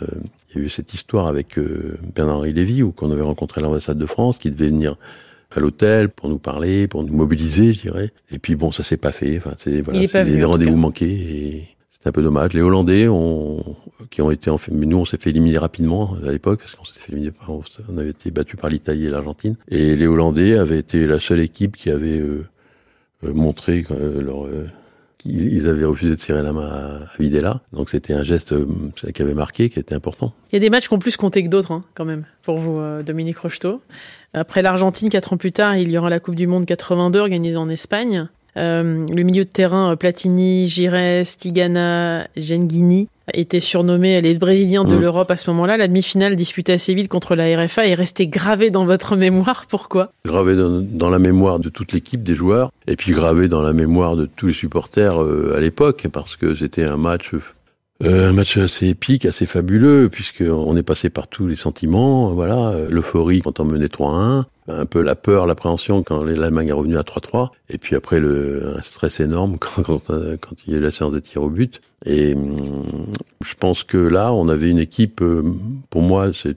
il 0.49 0.57
y 0.57 0.61
a 0.61 0.65
eu 0.65 0.69
cette 0.69 0.93
histoire 0.93 1.27
avec 1.27 1.57
euh, 1.57 1.97
Bernard-Henri 2.15 2.53
Lévy, 2.53 2.83
où 2.83 2.91
qu'on 2.91 3.11
avait 3.11 3.21
rencontré 3.21 3.61
l'ambassade 3.61 3.97
de 3.97 4.05
France, 4.05 4.37
qui 4.37 4.49
devait 4.49 4.67
venir 4.67 4.95
à 5.55 5.59
l'hôtel 5.59 6.09
pour 6.09 6.29
nous 6.29 6.37
parler, 6.37 6.87
pour 6.87 7.03
nous 7.03 7.13
mobiliser, 7.13 7.73
je 7.73 7.81
dirais. 7.81 8.11
Et 8.31 8.39
puis 8.39 8.55
bon, 8.55 8.71
ça 8.71 8.83
s'est 8.83 8.97
pas 8.97 9.11
fait. 9.11 9.37
Enfin, 9.37 9.53
c'est 9.57 9.81
voilà, 9.81 9.99
des 10.23 10.43
rendez-vous 10.43 10.75
manqués 10.77 11.09
et 11.11 11.67
c'est 11.89 12.07
un 12.07 12.11
peu 12.11 12.21
dommage. 12.21 12.53
Les 12.53 12.61
Hollandais 12.61 13.07
ont, 13.07 13.75
qui 14.09 14.21
ont 14.21 14.31
été 14.31 14.49
en 14.49 14.57
fait, 14.57 14.71
mais 14.71 14.85
nous 14.85 14.97
on 14.97 15.05
s'est 15.05 15.17
fait 15.17 15.31
éliminer 15.31 15.57
rapidement 15.57 16.15
à 16.25 16.31
l'époque 16.31 16.59
parce 16.59 16.75
qu'on 16.75 16.85
s'était 16.85 16.99
fait 16.99 17.11
éliminer, 17.11 17.31
par- 17.31 17.49
on 17.51 17.97
avait 17.97 18.11
été 18.11 18.31
battu 18.31 18.57
par 18.57 18.69
l'Italie 18.69 19.05
et 19.07 19.09
l'Argentine. 19.09 19.55
Et 19.69 19.95
les 19.95 20.07
Hollandais 20.07 20.57
avaient 20.57 20.79
été 20.79 21.05
la 21.07 21.19
seule 21.19 21.39
équipe 21.41 21.75
qui 21.75 21.89
avait 21.89 22.19
euh, 22.19 22.45
euh, 23.25 23.33
montré 23.33 23.85
euh, 23.91 24.21
leur 24.21 24.45
euh, 24.45 24.67
qu'ils 25.17 25.51
ils 25.53 25.67
avaient 25.67 25.83
refusé 25.83 26.15
de 26.15 26.21
serrer 26.21 26.41
la 26.43 26.53
main 26.53 26.67
à, 26.69 26.99
Videla. 27.19 27.61
Donc 27.73 27.89
c'était 27.89 28.13
un 28.13 28.23
geste 28.23 28.53
euh, 28.53 28.65
qui 29.13 29.21
avait 29.21 29.33
marqué, 29.33 29.67
qui 29.67 29.77
était 29.79 29.95
important. 29.95 30.33
Il 30.51 30.55
y 30.55 30.57
a 30.57 30.59
des 30.61 30.69
matchs 30.69 30.87
qui 30.87 30.93
ont 30.93 30.99
plus 30.99 31.17
compté 31.17 31.43
que 31.43 31.49
d'autres, 31.49 31.73
hein, 31.73 31.83
quand 31.95 32.05
même, 32.05 32.23
pour 32.43 32.57
vous, 32.57 32.77
euh, 32.79 33.03
Dominique 33.03 33.39
Rocheteau. 33.39 33.81
Après 34.33 34.61
l'Argentine, 34.61 35.09
quatre 35.09 35.33
ans 35.33 35.37
plus 35.37 35.51
tard, 35.51 35.75
il 35.77 35.91
y 35.91 35.97
aura 35.97 36.09
la 36.09 36.19
Coupe 36.19 36.35
du 36.35 36.47
Monde 36.47 36.65
82 36.65 37.19
organisée 37.19 37.57
en 37.57 37.69
Espagne. 37.69 38.27
Euh, 38.57 39.05
le 39.07 39.23
milieu 39.23 39.43
de 39.43 39.49
terrain, 39.49 39.91
euh, 39.91 39.95
Platini, 39.95 40.67
Gires, 40.67 41.23
Tigana, 41.37 42.27
Genghini, 42.35 43.07
étaient 43.33 43.59
surnommés 43.59 44.19
les 44.21 44.33
Brésiliens 44.33 44.83
de 44.83 44.95
Mm. 44.95 45.01
l'Europe 45.01 45.31
à 45.31 45.37
ce 45.37 45.49
moment-là. 45.51 45.77
La 45.77 45.87
demi-finale 45.87 46.35
disputée 46.35 46.73
à 46.73 46.77
Séville 46.77 47.07
contre 47.07 47.35
la 47.35 47.45
RFA 47.63 47.87
est 47.87 47.93
restée 47.93 48.27
gravée 48.27 48.71
dans 48.71 48.85
votre 48.85 49.15
mémoire. 49.15 49.65
Pourquoi? 49.69 50.11
Gravé 50.25 50.55
dans, 50.55 50.81
dans 50.81 51.09
la 51.09 51.19
mémoire 51.19 51.59
de 51.59 51.69
toute 51.69 51.91
l'équipe 51.93 52.23
des 52.23 52.33
joueurs 52.33 52.71
et 52.87 52.95
puis 52.95 53.11
gravé 53.11 53.47
dans 53.47 53.61
la 53.61 53.71
mémoire 53.71 54.15
de 54.15 54.27
tous 54.35 54.47
les 54.47 54.53
supporters 54.53 55.21
euh, 55.21 55.53
à 55.55 55.59
l'époque 55.59 56.07
parce 56.11 56.35
que 56.35 56.55
c'était 56.55 56.85
un 56.85 56.97
match 56.97 57.31
euh, 58.01 58.29
un 58.29 58.33
match 58.33 58.57
assez 58.57 58.87
épique, 58.87 59.25
assez 59.25 59.45
fabuleux 59.45 60.07
puisque 60.09 60.43
on 60.47 60.77
est 60.77 60.83
passé 60.83 61.09
par 61.09 61.27
tous 61.27 61.47
les 61.47 61.57
sentiments, 61.57 62.31
voilà, 62.31 62.69
euh, 62.69 62.87
l'euphorie 62.89 63.41
quand 63.41 63.59
on 63.59 63.65
menait 63.65 63.87
3-1, 63.87 64.45
un 64.69 64.85
peu 64.85 65.01
la 65.01 65.15
peur, 65.15 65.45
l'appréhension 65.45 66.01
quand 66.01 66.23
l'Allemagne 66.23 66.69
est 66.69 66.73
revenue 66.73 66.97
à 66.97 67.01
3-3 67.01 67.49
et 67.69 67.77
puis 67.77 67.97
après 67.97 68.21
le 68.21 68.75
stress 68.83 69.19
énorme 69.19 69.57
euh, 70.09 70.37
quand 70.37 70.55
il 70.65 70.73
y 70.73 70.75
a 70.75 70.79
eu 70.79 70.81
la 70.81 70.91
séance 70.91 71.11
de 71.11 71.19
tir 71.19 71.43
au 71.43 71.49
but. 71.49 71.81
Et 72.05 72.35
hum, 72.35 73.07
je 73.43 73.53
pense 73.55 73.83
que 73.83 73.97
là 73.97 74.31
on 74.31 74.47
avait 74.47 74.69
une 74.69 74.79
équipe 74.79 75.21
pour 75.89 76.01
moi 76.01 76.31
c'est 76.33 76.55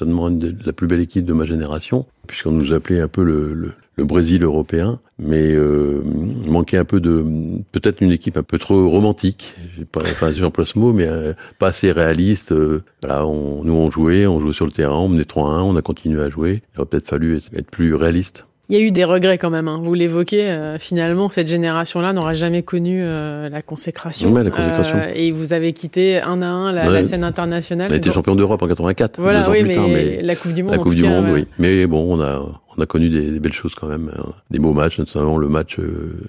demande 0.00 0.56
la 0.64 0.72
plus 0.72 0.86
belle 0.86 1.00
équipe 1.00 1.24
de 1.24 1.32
ma 1.32 1.44
génération 1.44 2.06
puisqu'on 2.28 2.52
nous 2.52 2.72
appelait 2.72 3.00
un 3.00 3.08
peu 3.08 3.24
le, 3.24 3.52
le, 3.52 3.72
le 3.96 4.04
Brésil 4.04 4.42
européen, 4.42 4.98
mais 5.18 5.52
euh, 5.52 6.02
manquait 6.48 6.78
un 6.78 6.84
peu 6.84 7.00
de 7.00 7.24
peut-être 7.72 8.00
une 8.00 8.10
équipe 8.10 8.36
un 8.36 8.42
peu 8.42 8.58
trop 8.58 8.88
romantique. 8.88 9.54
Pas, 9.92 10.00
enfin, 10.02 10.32
j'emploie 10.32 10.66
ce 10.66 10.78
mot, 10.78 10.92
mais 10.92 11.06
euh, 11.06 11.32
pas 11.58 11.68
assez 11.68 11.92
réaliste. 11.92 12.52
euh, 12.52 12.82
voilà, 13.02 13.26
on, 13.26 13.62
nous 13.64 13.72
on 13.74 13.90
jouait, 13.90 14.26
on 14.26 14.40
jouait 14.40 14.52
sur 14.52 14.66
le 14.66 14.72
terrain, 14.72 14.96
on 14.98 15.08
menait 15.08 15.22
3-1, 15.22 15.62
on 15.62 15.76
a 15.76 15.82
continué 15.82 16.20
à 16.22 16.28
jouer. 16.28 16.62
Il 16.74 16.80
aurait 16.80 16.88
peut-être 16.88 17.08
fallu 17.08 17.36
être, 17.36 17.50
être 17.56 17.70
plus 17.70 17.94
réaliste. 17.94 18.46
Il 18.70 18.78
y 18.78 18.80
a 18.80 18.82
eu 18.82 18.92
des 18.92 19.04
regrets 19.04 19.36
quand 19.36 19.50
même. 19.50 19.68
hein. 19.68 19.78
Vous 19.82 19.92
l'évoquez, 19.92 20.50
euh, 20.50 20.78
finalement, 20.78 21.28
cette 21.28 21.48
génération-là 21.48 22.14
n'aura 22.14 22.32
jamais 22.32 22.62
connu 22.62 23.00
euh, 23.04 23.50
la 23.50 23.60
consécration. 23.60 24.32
Ouais, 24.32 24.42
la 24.42 24.50
consécration. 24.50 24.96
Euh, 24.96 25.12
et 25.14 25.32
vous 25.32 25.52
avez 25.52 25.74
quitté 25.74 26.18
un 26.22 26.40
à 26.40 26.46
un 26.46 26.72
la, 26.72 26.86
Ouais. 26.86 26.92
la 26.94 27.04
scène 27.04 27.24
internationale. 27.24 27.88
On 27.90 27.94
a 27.94 27.98
été 27.98 28.10
champion 28.10 28.34
d'Europe 28.34 28.62
en 28.62 28.66
84, 28.66 29.20
Voilà, 29.20 29.42
deux 29.42 29.48
ans 29.48 29.52
oui, 29.52 29.58
plus 29.60 29.68
mais, 29.68 29.74
tard, 29.74 29.88
mais 29.88 30.22
la 30.22 30.34
Coupe 30.34 30.54
du 30.54 30.62
Monde. 30.62 30.72
la 30.72 30.78
en 30.78 30.82
Coupe 30.82 30.92
tout 30.92 30.96
du 30.96 31.02
cas, 31.02 31.08
Monde, 31.10 31.24
ouais. 31.26 31.32
oui. 31.40 31.46
Mais 31.58 31.86
bon, 31.86 32.06
on 32.18 32.22
a 32.22 32.42
on 32.76 32.82
a 32.82 32.86
connu 32.86 33.08
des, 33.08 33.38
belles 33.40 33.52
choses 33.52 33.74
quand 33.74 33.86
même, 33.86 34.10
hein. 34.16 34.32
des 34.50 34.58
beaux 34.58 34.72
matchs, 34.72 34.98
notamment 34.98 35.38
le 35.38 35.48
match 35.48 35.78
euh, 35.78 36.20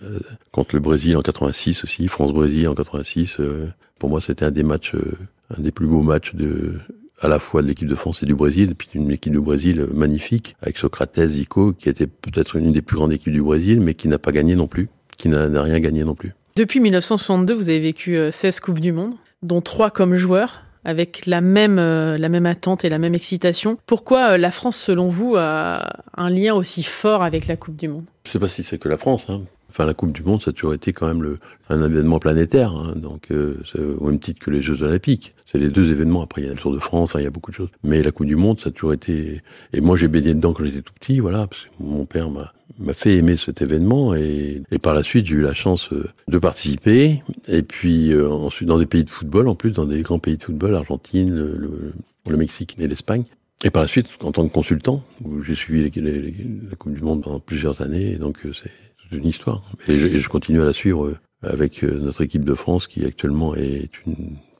contre 0.52 0.75
le 0.75 0.82
Brésil 0.82 1.18
en 1.18 1.22
86 1.22 1.84
aussi, 1.84 2.08
France-Brésil 2.08 2.68
en 2.68 2.75
86. 2.75 3.40
euh, 3.40 3.68
pour 4.00 4.10
moi, 4.10 4.22
c'était 4.22 4.46
un 4.46 4.52
des 4.52 4.64
matchs, 4.64 4.96
euh, 4.96 5.18
un 5.58 5.62
des 5.62 5.72
plus 5.72 5.88
beaux 5.88 6.02
matchs 6.02 6.36
de 6.36 6.80
à 7.22 7.30
la 7.30 7.40
fois 7.40 7.62
de 7.62 7.68
l'équipe 7.68 7.88
de 7.88 7.96
France 7.96 8.22
et 8.24 8.25
du 8.25 8.36
Brésil, 8.36 8.72
et 8.72 8.74
puis 8.74 8.90
une 8.94 9.10
équipe 9.10 9.32
du 9.32 9.40
Brésil 9.40 9.88
magnifique, 9.94 10.58
avec 10.62 10.78
Socrates, 10.78 11.28
Zico, 11.28 11.72
qui 11.72 11.88
était 11.88 12.08
peut-être 12.08 12.58
une 12.58 12.74
des 12.74 12.82
plus 12.82 12.98
grandes 12.98 13.14
équipes 13.14 13.32
du 13.32 13.42
Brésil, 13.42 13.80
mais 13.80 13.94
qui 13.94 14.10
n'a 14.10 14.20
pas 14.20 14.34
gagné 14.34 14.56
non 14.56 14.68
plus, 14.68 14.90
qui 15.18 15.30
n'a 15.30 15.62
rien 15.62 15.80
gagné 15.80 16.04
non 16.04 16.14
plus. 16.14 16.34
Depuis 16.58 16.80
1962, 16.80 17.54
vous 17.54 17.70
avez 17.70 17.80
vécu 17.80 18.16
euh, 18.16 18.32
16 18.32 18.60
Coupes 18.62 18.80
du 18.80 18.92
Monde, 18.92 19.14
dont 19.44 19.62
3 19.62 19.92
comme 19.92 20.16
joueur, 20.16 20.62
avec 20.86 21.25
la 21.25 21.42
même, 21.42 21.80
euh, 21.80 22.18
la 22.18 22.30
même 22.30 22.46
attente 22.46 22.86
et 22.86 22.89
la 22.89 23.00
même 23.00 23.15
excitation. 23.15 23.77
Pourquoi 23.88 24.34
euh, 24.34 24.38
la 24.38 24.51
France, 24.51 24.77
selon 24.77 25.08
vous, 25.08 25.36
a 25.36 26.04
un 26.15 26.30
lien 26.30 26.54
aussi 26.54 26.84
fort 26.84 27.24
avec 27.24 27.48
la 27.48 27.58
Coupe 27.58 27.75
du 27.75 27.88
Monde? 27.88 28.06
Je 28.25 28.32
sais 28.32 28.39
pas 28.39 28.48
si 28.48 28.63
c'est 28.63 28.77
que 28.77 28.88
la 28.88 28.98
France. 28.98 29.25
Hein. 29.27 29.42
Enfin, 29.70 29.86
la 29.86 29.94
Coupe 29.94 30.12
du 30.14 30.24
Monde, 30.24 30.42
ça 30.42 30.52
a 30.52 30.54
toujours 30.54 30.74
été 30.74 30.94
quand 30.94 31.08
même 31.08 31.24
le, 31.24 31.40
un 31.70 31.84
événement 31.84 32.20
planétaire. 32.20 32.72
Hein. 32.72 32.94
Donc, 32.96 33.28
euh, 33.32 33.56
au 34.00 34.08
même 34.08 34.20
titre 34.20 34.40
que 34.40 34.52
les 34.52 34.62
Jeux 34.62 34.82
Olympiques. 34.84 35.34
C'est 35.46 35.58
les 35.60 35.70
deux 35.70 35.92
événements. 35.92 36.22
Après, 36.24 36.42
il 36.42 36.46
y 36.46 36.50
a 36.50 36.54
le 36.54 36.60
Tour 36.60 36.74
de 36.74 36.80
France, 36.80 37.16
hein, 37.16 37.20
il 37.20 37.24
y 37.24 37.28
a 37.28 37.32
beaucoup 37.32 37.52
de 37.52 37.56
choses. 37.56 37.70
Mais 37.84 38.02
la 38.02 38.12
Coupe 38.12 38.28
du 38.28 38.36
Monde, 38.36 38.60
ça 38.60 38.70
a 38.70 38.72
toujours 38.72 38.94
été. 38.94 39.42
Et 39.74 39.82
moi, 39.82 39.96
j'ai 39.98 40.08
baigné 40.08 40.34
dedans 40.34 40.54
quand 40.54 40.66
j'étais 40.66 40.82
tout 40.82 40.94
petit, 41.00 41.20
voilà, 41.20 41.48
parce 41.48 41.64
que 41.64 41.70
mon 41.80 42.06
père 42.06 42.30
m'a 42.30 42.52
m'a 42.80 42.92
fait 42.94 43.16
aimer 43.16 43.38
cet 43.38 43.62
événement 43.62 44.16
et, 44.16 44.62
et 44.70 44.80
par 44.80 44.94
la 44.94 45.02
suite 45.04 45.26
j'ai 45.28 45.36
eu 45.36 45.42
la 45.42 45.54
chance 45.54 45.94
euh, 45.94 46.04
de 46.28 46.38
participer 46.38 47.22
et 47.48 47.62
puis 47.62 48.12
euh, 48.12 48.30
ensuite 48.30 48.68
dans 48.68 48.80
des 48.80 48.86
pays 48.86 49.06
de 49.06 49.10
football 49.10 49.48
en 49.48 49.56
plus 49.56 49.72
dans 49.72 49.86
des 49.86 50.02
grands 50.02 50.20
pays 50.20 50.36
de 50.36 50.44
football 50.44 50.72
l'Argentine 50.72 51.34
le, 51.34 51.94
le, 52.28 52.36
Mexique 52.38 52.76
et 52.80 52.88
l'Espagne 52.90 53.24
et 53.64 53.70
par 53.70 53.84
la 53.84 53.88
suite, 53.88 54.08
en 54.22 54.34
tant 54.34 54.46
que 54.46 54.52
consultant, 54.52 55.04
où 55.24 55.42
j'ai 55.42 55.56
suivi 55.56 55.84
les- 55.90 56.02
les- 56.02 56.20
les- 56.22 56.34
la 56.70 56.76
Coupe 56.76 56.94
du 56.94 57.02
Monde 57.02 57.24
pendant 57.24 57.40
plusieurs 57.40 57.80
années, 57.82 58.16
donc 58.18 58.46
euh, 58.46 58.52
c'est 58.52 58.72
une 59.12 59.28
histoire. 59.28 59.62
Et 59.88 59.96
je, 59.96 60.08
et 60.08 60.18
je 60.18 60.30
continue 60.30 60.62
à 60.62 60.66
la 60.66 60.74
suivre 60.74 61.06
euh, 61.08 61.18
avec 61.44 61.84
euh, 61.84 61.98
notre 62.00 62.24
équipe 62.24 62.46
de 62.46 62.54
France, 62.54 62.88
qui 62.88 63.06
actuellement 63.06 63.56
est 63.56 63.90
une, 64.08 64.16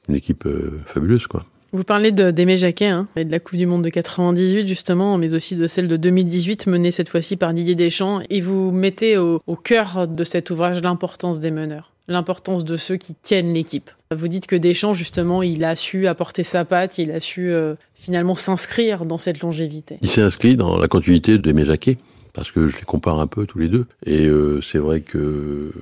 une 0.08 0.14
équipe 0.14 0.46
euh, 0.46 0.78
fabuleuse, 0.86 1.26
quoi. 1.26 1.44
Vous 1.72 1.82
parlez 1.84 2.12
de- 2.12 2.30
d'Aimé 2.30 2.56
Jacquet 2.56 2.86
hein, 2.86 3.08
et 3.16 3.24
de 3.24 3.30
la 3.30 3.40
Coupe 3.40 3.58
du 3.58 3.66
Monde 3.66 3.82
de 3.82 3.90
98 3.90 4.66
justement, 4.68 5.18
mais 5.18 5.34
aussi 5.34 5.56
de 5.56 5.66
celle 5.66 5.88
de 5.88 5.96
2018 5.96 6.68
menée 6.68 6.90
cette 6.92 7.08
fois-ci 7.08 7.36
par 7.36 7.52
Didier 7.52 7.74
Deschamps. 7.74 8.20
Et 8.30 8.40
vous 8.40 8.70
mettez 8.70 9.18
au, 9.18 9.42
au 9.46 9.56
cœur 9.56 10.06
de 10.06 10.24
cet 10.24 10.50
ouvrage 10.50 10.80
l'importance 10.80 11.40
des 11.40 11.50
meneurs, 11.50 11.92
l'importance 12.08 12.64
de 12.64 12.76
ceux 12.76 12.96
qui 12.96 13.14
tiennent 13.14 13.52
l'équipe. 13.52 13.90
Vous 14.14 14.28
dites 14.28 14.46
que 14.46 14.56
Deschamps 14.56 14.94
justement, 14.94 15.42
il 15.42 15.64
a 15.64 15.74
su 15.74 16.06
apporter 16.06 16.44
sa 16.44 16.64
patte, 16.64 16.96
il 16.98 17.10
a 17.10 17.20
su 17.20 17.50
euh, 17.50 17.74
finalement 17.94 18.36
s'inscrire 18.36 19.04
dans 19.04 19.18
cette 19.18 19.40
longévité. 19.40 19.98
Il 20.02 20.08
s'est 20.08 20.22
inscrit 20.22 20.56
dans 20.56 20.78
la 20.78 20.86
continuité 20.88 21.36
d'Aimé 21.36 21.64
Jacquet, 21.66 21.98
parce 22.36 22.52
que 22.52 22.68
je 22.68 22.76
les 22.76 22.84
compare 22.84 23.18
un 23.18 23.26
peu 23.26 23.46
tous 23.46 23.58
les 23.58 23.68
deux. 23.68 23.86
Et 24.04 24.26
euh, 24.26 24.60
c'est 24.60 24.78
vrai 24.78 25.00
que 25.00 25.72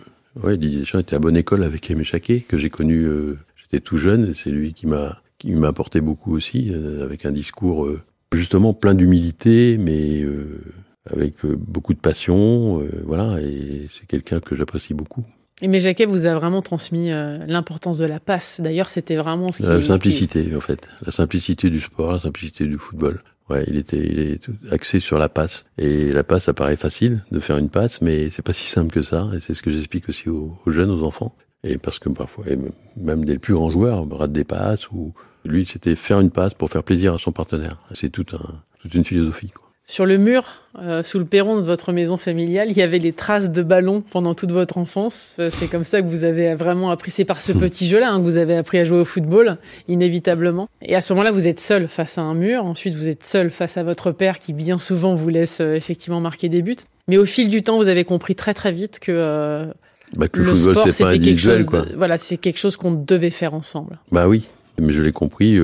ouais, 0.42 0.56
Didier 0.56 0.78
Deschamps 0.80 1.00
était 1.00 1.16
à 1.16 1.18
bonne 1.18 1.36
école 1.36 1.64
avec 1.64 1.90
Aimé 1.90 2.04
Jacquet, 2.04 2.40
que 2.46 2.56
j'ai 2.56 2.70
connu, 2.70 3.02
euh, 3.02 3.36
j'étais 3.56 3.80
tout 3.80 3.98
jeune, 3.98 4.30
et 4.30 4.34
c'est 4.34 4.50
lui 4.50 4.72
qui 4.72 4.86
m'a 4.86 5.20
qui 5.38 5.52
m'a 5.52 5.68
apporté 5.68 6.00
beaucoup 6.00 6.34
aussi, 6.34 6.70
euh, 6.72 7.04
avec 7.04 7.26
un 7.26 7.32
discours 7.32 7.88
justement 8.32 8.72
plein 8.72 8.94
d'humilité, 8.94 9.76
mais 9.78 10.24
avec 11.10 11.34
beaucoup 11.44 11.92
de 11.92 11.98
passion, 11.98 12.82
voilà, 13.04 13.40
et 13.40 13.88
c'est 13.92 14.06
quelqu'un 14.06 14.40
que 14.40 14.56
j'apprécie 14.56 14.94
beaucoup. 14.94 15.24
Aimé 15.62 15.78
Jacquet 15.78 16.06
vous 16.06 16.26
a 16.26 16.34
vraiment 16.34 16.62
transmis 16.62 17.10
l'importance 17.10 17.98
de 17.98 18.06
la 18.06 18.18
passe. 18.18 18.60
D'ailleurs, 18.60 18.90
c'était 18.90 19.14
vraiment 19.14 19.52
ce 19.52 19.62
qui... 19.62 19.68
La 19.68 19.78
qui- 19.78 19.86
simplicité, 19.86 20.56
en 20.56 20.60
fait. 20.60 20.88
La 21.06 21.12
simplicité 21.12 21.70
du 21.70 21.80
sport, 21.80 22.12
la 22.12 22.20
simplicité 22.20 22.64
du 22.64 22.76
football. 22.76 23.22
Ouais, 23.50 23.64
il 23.66 23.76
était, 23.76 23.98
il 23.98 24.18
est 24.18 24.40
axé 24.70 25.00
sur 25.00 25.18
la 25.18 25.28
passe. 25.28 25.66
Et 25.76 26.12
la 26.12 26.24
passe, 26.24 26.44
ça 26.44 26.54
paraît 26.54 26.76
facile 26.76 27.22
de 27.30 27.40
faire 27.40 27.58
une 27.58 27.68
passe, 27.68 28.00
mais 28.00 28.30
c'est 28.30 28.42
pas 28.42 28.54
si 28.54 28.66
simple 28.66 28.92
que 28.92 29.02
ça. 29.02 29.28
Et 29.34 29.40
c'est 29.40 29.54
ce 29.54 29.62
que 29.62 29.70
j'explique 29.70 30.08
aussi 30.08 30.30
aux, 30.30 30.56
jeunes, 30.66 30.90
aux 30.90 31.02
enfants. 31.02 31.36
Et 31.62 31.78
parce 31.78 31.98
que 31.98 32.08
parfois, 32.08 32.44
même 32.96 33.24
des 33.24 33.38
plus 33.38 33.54
grands 33.54 33.70
joueurs 33.70 34.08
ratent 34.10 34.32
des 34.32 34.44
passes 34.44 34.90
ou 34.90 35.12
lui, 35.44 35.66
c'était 35.66 35.96
faire 35.96 36.20
une 36.20 36.30
passe 36.30 36.54
pour 36.54 36.70
faire 36.70 36.82
plaisir 36.82 37.14
à 37.14 37.18
son 37.18 37.32
partenaire. 37.32 37.82
C'est 37.94 38.10
toute 38.10 38.34
une 38.94 39.04
philosophie. 39.04 39.50
Quoi. 39.50 39.63
Sur 39.86 40.06
le 40.06 40.16
mur, 40.16 40.44
euh, 40.78 41.02
sous 41.02 41.18
le 41.18 41.26
perron 41.26 41.56
de 41.56 41.62
votre 41.62 41.92
maison 41.92 42.16
familiale, 42.16 42.70
il 42.70 42.76
y 42.76 42.80
avait 42.80 42.98
les 42.98 43.12
traces 43.12 43.50
de 43.50 43.62
ballons 43.62 44.00
pendant 44.00 44.32
toute 44.32 44.50
votre 44.50 44.78
enfance. 44.78 45.32
Euh, 45.38 45.50
c'est 45.50 45.68
comme 45.68 45.84
ça 45.84 46.00
que 46.00 46.06
vous 46.06 46.24
avez 46.24 46.54
vraiment 46.54 46.90
appris. 46.90 47.10
C'est 47.10 47.26
par 47.26 47.42
ce 47.42 47.52
hmm. 47.52 47.60
petit 47.60 47.86
jeu-là 47.86 48.10
hein, 48.10 48.18
que 48.18 48.22
vous 48.22 48.38
avez 48.38 48.56
appris 48.56 48.78
à 48.78 48.84
jouer 48.84 49.00
au 49.00 49.04
football, 49.04 49.58
inévitablement. 49.86 50.70
Et 50.80 50.94
à 50.94 51.02
ce 51.02 51.12
moment-là, 51.12 51.32
vous 51.32 51.48
êtes 51.48 51.60
seul 51.60 51.86
face 51.86 52.16
à 52.16 52.22
un 52.22 52.32
mur. 52.34 52.64
Ensuite, 52.64 52.94
vous 52.94 53.08
êtes 53.08 53.26
seul 53.26 53.50
face 53.50 53.76
à 53.76 53.84
votre 53.84 54.10
père 54.10 54.38
qui, 54.38 54.54
bien 54.54 54.78
souvent, 54.78 55.14
vous 55.14 55.28
laisse 55.28 55.60
euh, 55.60 55.74
effectivement 55.74 56.20
marquer 56.20 56.48
des 56.48 56.62
buts. 56.62 56.76
Mais 57.06 57.18
au 57.18 57.26
fil 57.26 57.50
du 57.50 57.62
temps, 57.62 57.76
vous 57.76 57.88
avez 57.88 58.04
compris 58.04 58.34
très 58.34 58.54
très 58.54 58.72
vite 58.72 59.00
que, 59.00 59.68
bah, 60.16 60.26
le, 60.32 60.44
football, 60.44 60.74
sport, 60.74 60.88
c'était 60.94 61.18
quelque 61.18 61.40
chose. 61.40 61.66
voilà, 61.94 62.16
c'est 62.16 62.38
quelque 62.38 62.58
chose 62.58 62.78
qu'on 62.78 62.92
devait 62.92 63.28
faire 63.28 63.52
ensemble. 63.52 63.98
Bah 64.10 64.28
oui, 64.28 64.48
mais 64.80 64.94
je 64.94 65.02
l'ai 65.02 65.12
compris 65.12 65.58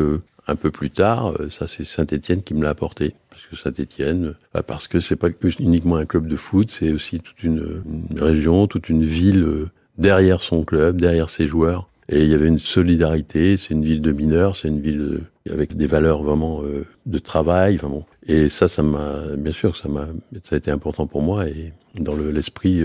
un 0.47 0.57
peu 0.57 0.71
plus 0.71 0.91
tard. 0.91 1.35
ça, 1.51 1.69
c'est 1.69 1.85
Saint-Étienne 1.85 2.43
qui 2.43 2.55
me 2.55 2.63
l'a 2.63 2.71
apporté 2.71 3.15
que 3.51 3.57
Saint-Étienne, 3.57 4.35
bah, 4.55 4.63
parce 4.63 4.89
que 4.89 5.01
c'est 5.01 5.17
pas 5.17 5.29
uniquement 5.59 5.97
un 5.97 6.07
club 6.07 6.27
de 6.27 6.37
foot, 6.37 6.71
c'est 6.71 6.93
aussi 6.93 7.21
toute 7.21 7.43
une, 7.43 7.83
région, 8.17 8.67
toute 8.67 8.89
une 8.89 9.03
ville 9.03 9.43
euh, 9.43 9.71
derrière 9.99 10.43
son 10.43 10.65
club, 10.65 11.01
derrière 11.01 11.31
ses 11.31 11.47
joueurs. 11.47 11.89
Et 12.09 12.25
il 12.25 12.31
y 12.31 12.35
avait 12.35 12.49
une 12.49 12.59
solidarité. 12.59 13.57
C'est 13.57 13.73
une 13.73 13.85
ville 13.85 14.03
de 14.03 14.11
mineurs, 14.11 14.57
c'est 14.57 14.69
une 14.69 14.81
ville 14.81 15.01
euh, 15.49 15.53
avec 15.53 15.77
des 15.77 15.87
valeurs 15.87 16.23
vraiment 16.23 16.63
euh, 16.63 16.85
de 17.07 17.19
travail. 17.19 17.79
Et 18.27 18.49
ça, 18.49 18.69
ça 18.69 18.83
m'a, 18.83 19.37
bien 19.37 19.53
sûr, 19.53 19.77
ça 19.77 19.89
m'a, 19.89 20.09
ça 20.43 20.55
a 20.55 20.59
été 20.59 20.71
important 20.71 21.07
pour 21.07 21.23
moi 21.23 21.49
et 21.49 21.73
dans 21.99 22.15
l'esprit, 22.15 22.85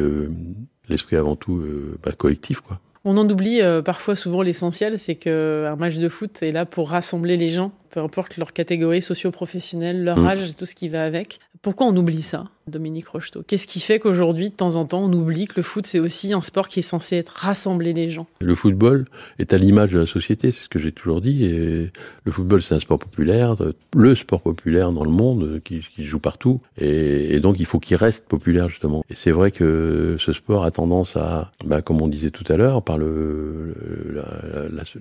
l'esprit 0.89 1.15
avant 1.15 1.35
tout 1.35 1.63
bah, 2.03 2.11
collectif, 2.17 2.61
quoi. 2.61 2.79
On 3.05 3.17
en 3.17 3.29
oublie 3.29 3.61
parfois 3.83 4.15
souvent 4.15 4.41
l'essentiel, 4.41 4.97
c'est 4.97 5.15
qu'un 5.15 5.75
match 5.75 5.95
de 5.95 6.09
foot 6.09 6.41
est 6.41 6.51
là 6.51 6.65
pour 6.65 6.89
rassembler 6.89 7.37
les 7.37 7.49
gens 7.49 7.71
peu 7.95 8.01
importe 8.01 8.35
leur 8.35 8.51
catégorie 8.51 9.01
socio-professionnelle, 9.01 10.03
leur 10.03 10.19
mm. 10.19 10.27
âge 10.27 10.55
tout 10.57 10.65
ce 10.65 10.75
qui 10.75 10.89
va 10.89 11.05
avec. 11.05 11.39
Pourquoi 11.61 11.87
on 11.87 11.95
oublie 11.95 12.21
ça, 12.21 12.43
Dominique 12.67 13.07
Rocheteau? 13.07 13.41
Qu'est-ce 13.47 13.67
qui 13.67 13.79
fait 13.79 13.99
qu'aujourd'hui, 13.99 14.49
de 14.49 14.53
temps 14.53 14.75
en 14.75 14.85
temps, 14.85 15.01
on 15.01 15.13
oublie 15.13 15.47
que 15.47 15.53
le 15.55 15.63
foot, 15.63 15.87
c'est 15.87 15.99
aussi 15.99 16.33
un 16.33 16.41
sport 16.41 16.67
qui 16.67 16.79
est 16.79 16.83
censé 16.83 17.15
être 17.15 17.29
rassembler 17.29 17.93
les 17.93 18.09
gens? 18.09 18.27
Le 18.41 18.53
football 18.53 19.05
est 19.39 19.53
à 19.53 19.57
l'image 19.57 19.91
de 19.91 19.99
la 19.99 20.05
société, 20.05 20.51
c'est 20.51 20.65
ce 20.65 20.69
que 20.69 20.77
j'ai 20.77 20.91
toujours 20.91 21.21
dit. 21.21 21.45
Et 21.45 21.91
le 22.25 22.31
football, 22.31 22.61
c'est 22.61 22.75
un 22.75 22.79
sport 22.81 22.99
populaire, 22.99 23.55
le 23.95 24.13
sport 24.13 24.41
populaire 24.41 24.91
dans 24.91 25.05
le 25.05 25.09
monde, 25.09 25.61
qui, 25.63 25.79
qui 25.79 26.03
joue 26.03 26.19
partout. 26.19 26.59
Et, 26.77 27.39
donc, 27.39 27.59
il 27.59 27.65
faut 27.65 27.79
qu'il 27.79 27.95
reste 27.95 28.27
populaire, 28.27 28.69
justement. 28.69 29.03
Et 29.09 29.15
c'est 29.15 29.31
vrai 29.31 29.51
que 29.51 30.17
ce 30.19 30.33
sport 30.33 30.65
a 30.65 30.71
tendance 30.71 31.15
à, 31.15 31.49
bah, 31.63 31.81
comme 31.81 32.01
on 32.01 32.09
disait 32.09 32.29
tout 32.29 32.45
à 32.51 32.57
l'heure, 32.57 32.83
par 32.83 32.97
le 32.97 33.73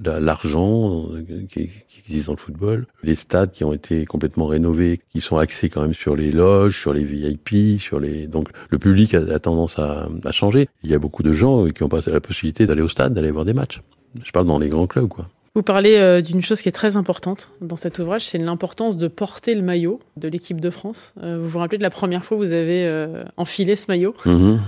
l'argent 0.04 1.08
qui, 1.50 1.68
qui 1.88 2.00
existe 2.06 2.26
dans 2.26 2.32
le 2.32 2.38
football, 2.38 2.83
les 3.02 3.16
stades 3.16 3.50
qui 3.50 3.64
ont 3.64 3.72
été 3.72 4.04
complètement 4.04 4.46
rénovés, 4.46 5.00
qui 5.10 5.20
sont 5.20 5.36
axés 5.36 5.68
quand 5.68 5.82
même 5.82 5.94
sur 5.94 6.16
les 6.16 6.32
loges, 6.32 6.80
sur 6.80 6.92
les 6.92 7.04
VIP, 7.04 7.80
sur 7.80 8.00
les 8.00 8.26
donc 8.26 8.48
le 8.70 8.78
public 8.78 9.14
a, 9.14 9.38
tendance 9.38 9.78
à, 9.78 10.08
à, 10.24 10.32
changer. 10.32 10.68
Il 10.82 10.90
y 10.90 10.94
a 10.94 10.98
beaucoup 10.98 11.22
de 11.22 11.32
gens 11.32 11.68
qui 11.68 11.82
ont 11.82 11.88
pas 11.88 12.00
la 12.06 12.20
possibilité 12.20 12.66
d'aller 12.66 12.82
au 12.82 12.88
stade, 12.88 13.14
d'aller 13.14 13.30
voir 13.30 13.44
des 13.44 13.54
matchs. 13.54 13.82
Je 14.22 14.30
parle 14.30 14.46
dans 14.46 14.58
les 14.58 14.68
grands 14.68 14.86
clubs, 14.86 15.08
quoi. 15.08 15.26
Vous 15.56 15.62
parlez 15.62 15.98
euh, 15.98 16.20
d'une 16.20 16.42
chose 16.42 16.62
qui 16.62 16.68
est 16.68 16.72
très 16.72 16.96
importante 16.96 17.52
dans 17.60 17.76
cet 17.76 18.00
ouvrage, 18.00 18.26
c'est 18.26 18.38
l'importance 18.38 18.96
de 18.96 19.06
porter 19.06 19.54
le 19.54 19.62
maillot 19.62 20.00
de 20.16 20.26
l'équipe 20.26 20.60
de 20.60 20.68
France. 20.68 21.14
Euh, 21.22 21.38
vous 21.40 21.48
vous 21.48 21.58
rappelez 21.60 21.78
de 21.78 21.84
la 21.84 21.90
première 21.90 22.24
fois 22.24 22.36
où 22.36 22.40
vous 22.40 22.52
avez 22.52 22.84
euh, 22.84 23.22
enfilé 23.36 23.76
ce 23.76 23.88
maillot? 23.88 24.16
Mm-hmm. 24.24 24.58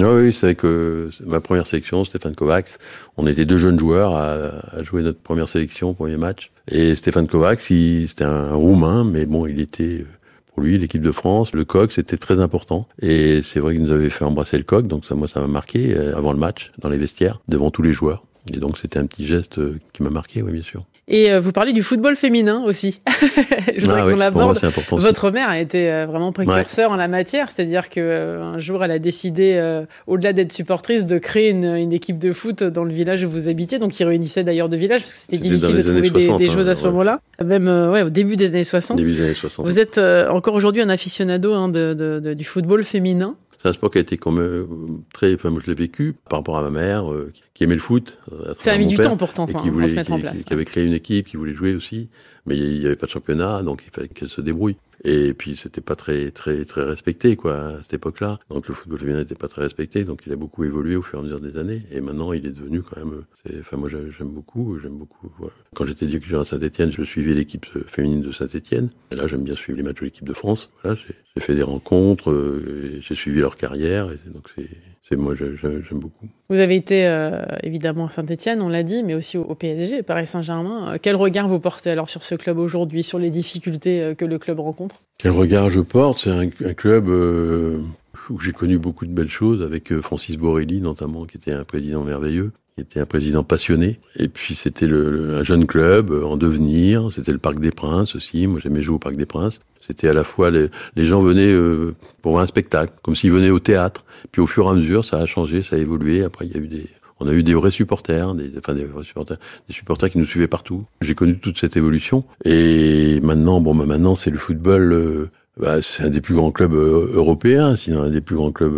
Ah 0.00 0.14
oui, 0.14 0.32
c'est 0.32 0.54
que 0.54 1.10
ma 1.24 1.40
première 1.40 1.66
sélection, 1.66 2.04
Stéphane 2.04 2.34
Kovacs, 2.34 2.78
on 3.18 3.26
était 3.26 3.44
deux 3.44 3.58
jeunes 3.58 3.78
joueurs 3.78 4.16
à, 4.16 4.82
jouer 4.82 5.02
notre 5.02 5.20
première 5.20 5.48
sélection, 5.48 5.92
premier 5.92 6.16
match. 6.16 6.50
Et 6.68 6.94
Stéphane 6.94 7.28
Kovacs, 7.28 7.60
c'était 7.60 8.24
un 8.24 8.54
Roumain, 8.54 9.04
mais 9.04 9.26
bon, 9.26 9.46
il 9.46 9.60
était 9.60 10.06
pour 10.54 10.62
lui 10.62 10.78
l'équipe 10.78 11.02
de 11.02 11.12
France. 11.12 11.52
Le 11.52 11.64
coq, 11.64 11.92
c'était 11.92 12.16
très 12.16 12.40
important. 12.40 12.88
Et 13.00 13.42
c'est 13.42 13.60
vrai 13.60 13.74
qu'il 13.74 13.84
nous 13.84 13.92
avait 13.92 14.10
fait 14.10 14.24
embrasser 14.24 14.56
le 14.56 14.64
coq, 14.64 14.86
donc 14.86 15.04
ça, 15.04 15.14
moi, 15.14 15.28
ça 15.28 15.40
m'a 15.40 15.46
marqué 15.46 15.94
euh, 15.94 16.16
avant 16.16 16.32
le 16.32 16.38
match, 16.38 16.72
dans 16.78 16.88
les 16.88 16.98
vestiaires, 16.98 17.40
devant 17.48 17.70
tous 17.70 17.82
les 17.82 17.92
joueurs. 17.92 18.24
Et 18.52 18.58
donc 18.58 18.78
c'était 18.78 18.98
un 18.98 19.06
petit 19.06 19.26
geste 19.26 19.58
euh, 19.58 19.78
qui 19.92 20.02
m'a 20.02 20.10
marqué, 20.10 20.42
oui, 20.42 20.52
bien 20.52 20.62
sûr. 20.62 20.84
Et 21.08 21.32
euh, 21.32 21.40
vous 21.40 21.50
parlez 21.50 21.72
du 21.72 21.82
football 21.82 22.14
féminin 22.14 22.62
aussi. 22.64 23.00
Je 23.76 23.80
voudrais 23.80 24.02
ah 24.02 24.10
qu'on 24.10 24.16
l'aborde. 24.16 24.60
Votre 24.92 25.30
mère 25.32 25.48
a 25.48 25.58
été 25.58 25.90
euh, 25.90 26.06
vraiment 26.06 26.30
précurseur 26.30 26.92
en 26.92 26.96
la 26.96 27.08
matière, 27.08 27.50
c'est-à-dire 27.50 27.90
que 27.90 27.98
euh, 27.98 28.42
un 28.42 28.58
jour 28.60 28.84
elle 28.84 28.92
a 28.92 29.00
décidé, 29.00 29.82
au-delà 30.06 30.32
d'être 30.32 30.52
supportrice, 30.52 31.04
de 31.04 31.18
créer 31.18 31.50
une, 31.50 31.64
une, 31.64 31.92
équipe 31.92 32.18
de 32.18 32.32
foot 32.32 32.62
dans 32.62 32.84
le 32.84 32.92
village 32.92 33.24
où 33.24 33.30
vous 33.30 33.48
habitiez, 33.48 33.78
donc 33.78 33.90
qui 33.90 34.04
réunissait 34.04 34.44
d'ailleurs 34.44 34.68
de 34.68 34.76
villages, 34.76 35.00
parce 35.00 35.12
que 35.12 35.18
c'était 35.18 35.38
difficile 35.38 35.74
de 35.74 35.82
trouver 35.82 36.10
des, 36.10 36.36
des, 36.36 36.50
choses 36.50 36.68
à 36.68 36.76
ce 36.76 36.84
moment-là, 36.84 37.20
même 37.44 37.66
ouais, 37.66 38.02
au 38.02 38.10
début 38.10 38.36
des 38.36 38.46
années 38.46 38.64
60. 38.64 38.96
Début 38.96 39.12
des 39.12 39.24
années 39.24 39.34
60. 39.34 39.66
Vous 39.66 39.80
êtes 39.80 39.98
encore 39.98 40.54
aujourd'hui 40.54 40.82
un 40.82 40.88
aficionado 40.88 41.52
hein, 41.52 41.68
de, 41.68 41.94
de, 41.94 42.34
du 42.34 42.44
football 42.44 42.84
féminin. 42.84 43.34
C'est 43.62 43.68
un 43.68 43.72
sport 43.74 43.92
qui 43.92 43.98
a 43.98 44.00
été 44.00 44.16
comme 44.16 44.40
euh, 44.40 44.66
très, 45.14 45.34
enfin 45.34 45.50
moi 45.50 45.60
je 45.64 45.70
l'ai 45.70 45.76
vécu 45.76 46.16
par 46.28 46.40
rapport 46.40 46.58
à 46.58 46.62
ma 46.62 46.70
mère 46.70 47.12
euh, 47.12 47.32
qui 47.54 47.62
aimait 47.62 47.76
le 47.76 47.80
foot. 47.80 48.18
Ça 48.58 48.72
a 48.72 48.78
mis 48.78 48.88
du 48.88 48.96
temps 48.96 49.16
pourtant 49.16 49.46
qui 49.46 49.68
voulait, 49.68 49.86
se 49.86 49.94
mettre 49.94 50.10
en 50.10 50.18
place. 50.18 50.42
Qui, 50.42 50.52
avait 50.52 50.64
créé 50.64 50.84
une 50.84 50.94
équipe, 50.94 51.28
qui 51.28 51.36
voulait 51.36 51.54
jouer 51.54 51.72
aussi, 51.72 52.08
mais 52.46 52.56
il 52.56 52.80
n'y 52.80 52.86
avait 52.86 52.96
pas 52.96 53.06
de 53.06 53.10
championnat, 53.10 53.62
donc 53.62 53.82
il 53.86 53.90
fallait 53.90 54.08
qu'elle 54.08 54.28
se 54.28 54.40
débrouille. 54.40 54.76
Et 55.04 55.34
puis 55.34 55.56
c'était 55.56 55.80
pas 55.80 55.96
très 55.96 56.30
très 56.30 56.64
très 56.64 56.84
respecté 56.84 57.34
quoi 57.34 57.56
à 57.56 57.82
cette 57.82 57.94
époque-là. 57.94 58.38
Donc 58.50 58.68
le 58.68 58.74
football 58.74 59.00
féminin 59.00 59.18
n'était 59.18 59.34
pas 59.34 59.48
très 59.48 59.62
respecté, 59.62 60.04
donc 60.04 60.22
il 60.26 60.32
a 60.32 60.36
beaucoup 60.36 60.62
évolué 60.62 60.94
au 60.94 61.02
fur 61.02 61.18
et 61.18 61.22
à 61.22 61.24
mesure 61.24 61.40
des 61.40 61.56
années. 61.58 61.82
Et 61.90 62.00
maintenant 62.00 62.32
il 62.32 62.46
est 62.46 62.52
devenu 62.52 62.82
quand 62.82 63.04
même. 63.04 63.24
Enfin 63.58 63.76
moi 63.76 63.88
j'aime 63.88 64.28
beaucoup, 64.28 64.78
j'aime 64.80 64.96
beaucoup. 64.96 65.28
Quand 65.74 65.86
j'étais 65.86 66.06
dirigeant 66.06 66.42
à 66.42 66.44
Saint-Étienne, 66.44 66.92
je 66.92 67.02
suivais 67.02 67.34
l'équipe 67.34 67.66
féminine 67.86 68.22
de 68.22 68.30
Saint-Étienne. 68.30 68.90
Et 69.10 69.16
là 69.16 69.26
j'aime 69.26 69.42
bien 69.42 69.56
suivre 69.56 69.78
les 69.78 69.82
matchs 69.82 70.00
de 70.00 70.04
l'équipe 70.04 70.28
de 70.28 70.34
France. 70.34 70.70
Voilà, 70.82 70.96
j'ai 70.96 71.42
fait 71.42 71.56
des 71.56 71.64
rencontres, 71.64 72.30
euh, 72.30 72.98
j'ai 73.00 73.16
suivi 73.16 73.40
leur 73.40 73.56
carrière. 73.56 74.12
Et 74.12 74.30
donc 74.30 74.48
c'est 74.54 74.68
c'est 75.02 75.16
moi 75.16 75.34
j'aime 75.34 75.82
beaucoup. 75.98 76.28
Vous 76.48 76.60
avez 76.60 76.76
été 76.76 77.06
euh, 77.06 77.42
évidemment 77.62 78.06
à 78.06 78.10
Saint-Etienne, 78.10 78.62
on 78.62 78.68
l'a 78.68 78.84
dit, 78.84 79.02
mais 79.02 79.14
aussi 79.14 79.36
au, 79.36 79.54
PSG, 79.54 80.02
Paris 80.02 80.28
Saint-Germain. 80.28 80.94
Euh, 80.94 80.98
quel 81.00 81.16
regard 81.16 81.48
vous 81.48 81.58
portez 81.58 81.90
alors 81.90 82.08
sur 82.08 82.22
ce 82.22 82.36
club 82.36 82.58
aujourd'hui, 82.58 83.02
sur 83.02 83.18
les 83.18 83.30
difficultés 83.30 84.00
euh, 84.00 84.14
que 84.14 84.24
le 84.24 84.38
club 84.38 84.60
rencontre? 84.60 85.02
Quel 85.18 85.32
regard 85.32 85.70
je 85.70 85.80
porte? 85.80 86.20
C'est 86.20 86.30
un, 86.30 86.48
club 86.48 87.08
où 87.08 88.40
j'ai 88.40 88.52
connu 88.52 88.78
beaucoup 88.78 89.06
de 89.06 89.12
belles 89.12 89.30
choses, 89.30 89.62
avec 89.62 89.92
Francis 90.00 90.36
Borelli 90.36 90.80
notamment, 90.80 91.24
qui 91.24 91.36
était 91.36 91.52
un 91.52 91.64
président 91.64 92.04
merveilleux 92.04 92.52
qui 92.74 92.80
était 92.80 93.00
un 93.00 93.06
président 93.06 93.42
passionné. 93.42 94.00
Et 94.16 94.28
puis 94.28 94.54
c'était 94.54 94.86
le, 94.86 95.36
un 95.36 95.42
jeune 95.42 95.66
club 95.66 96.10
en 96.24 96.38
devenir. 96.38 97.12
C'était 97.12 97.32
le 97.32 97.36
Parc 97.36 97.60
des 97.60 97.70
Princes 97.70 98.14
aussi. 98.14 98.46
Moi 98.46 98.60
j'aimais 98.62 98.80
jouer 98.80 98.94
au 98.94 98.98
Parc 98.98 99.16
des 99.16 99.26
Princes. 99.26 99.60
C'était 99.92 100.08
à 100.08 100.14
la 100.14 100.24
fois 100.24 100.50
les, 100.50 100.70
les 100.96 101.04
gens 101.04 101.20
venaient 101.20 101.52
euh, 101.52 101.92
pour 102.22 102.40
un 102.40 102.46
spectacle, 102.46 102.94
comme 103.02 103.14
s'ils 103.14 103.30
venaient 103.30 103.50
au 103.50 103.58
théâtre. 103.58 104.06
Puis 104.30 104.40
au 104.40 104.46
fur 104.46 104.64
et 104.64 104.70
à 104.70 104.72
mesure, 104.72 105.04
ça 105.04 105.18
a 105.18 105.26
changé, 105.26 105.62
ça 105.62 105.76
a 105.76 105.78
évolué. 105.78 106.24
Après, 106.24 106.46
il 106.46 106.52
y 106.52 106.56
a 106.56 106.60
eu 106.60 106.66
des, 106.66 106.86
on 107.20 107.28
a 107.28 107.32
eu 107.32 107.42
des 107.42 107.52
vrais 107.52 107.70
supporters, 107.70 108.34
des, 108.34 108.50
enfin 108.56 108.72
des 108.72 108.86
vrais 108.86 109.04
supporters, 109.04 109.36
des 109.68 109.74
supporters 109.74 110.08
qui 110.08 110.16
nous 110.16 110.24
suivaient 110.24 110.48
partout. 110.48 110.86
J'ai 111.02 111.14
connu 111.14 111.38
toute 111.38 111.58
cette 111.58 111.76
évolution. 111.76 112.24
Et 112.46 113.20
maintenant, 113.20 113.60
bon, 113.60 113.74
bah 113.74 113.84
maintenant 113.84 114.14
c'est 114.14 114.30
le 114.30 114.38
football. 114.38 114.94
Euh, 114.94 115.30
bah, 115.60 115.82
c'est 115.82 116.04
un 116.04 116.08
des 116.08 116.22
plus 116.22 116.34
grands 116.34 116.52
clubs 116.52 116.72
euh, 116.72 117.10
européens, 117.12 117.76
sinon 117.76 118.00
un 118.00 118.08
des 118.08 118.22
plus 118.22 118.36
grands 118.36 118.52
clubs 118.52 118.72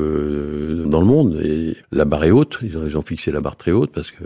dans 0.85 0.99
le 0.99 1.07
monde. 1.07 1.41
Et 1.45 1.77
la 1.93 2.05
barre 2.05 2.25
est 2.25 2.33
haute. 2.33 2.59
Ils 2.63 2.77
ont, 2.77 2.89
ils 2.89 2.99
ont 2.99 3.03
fixé 3.03 3.31
la 3.31 3.41
barre 3.41 3.55
très 3.55 3.71
haute 3.71 3.93
parce 3.93 4.11
que 4.11 4.25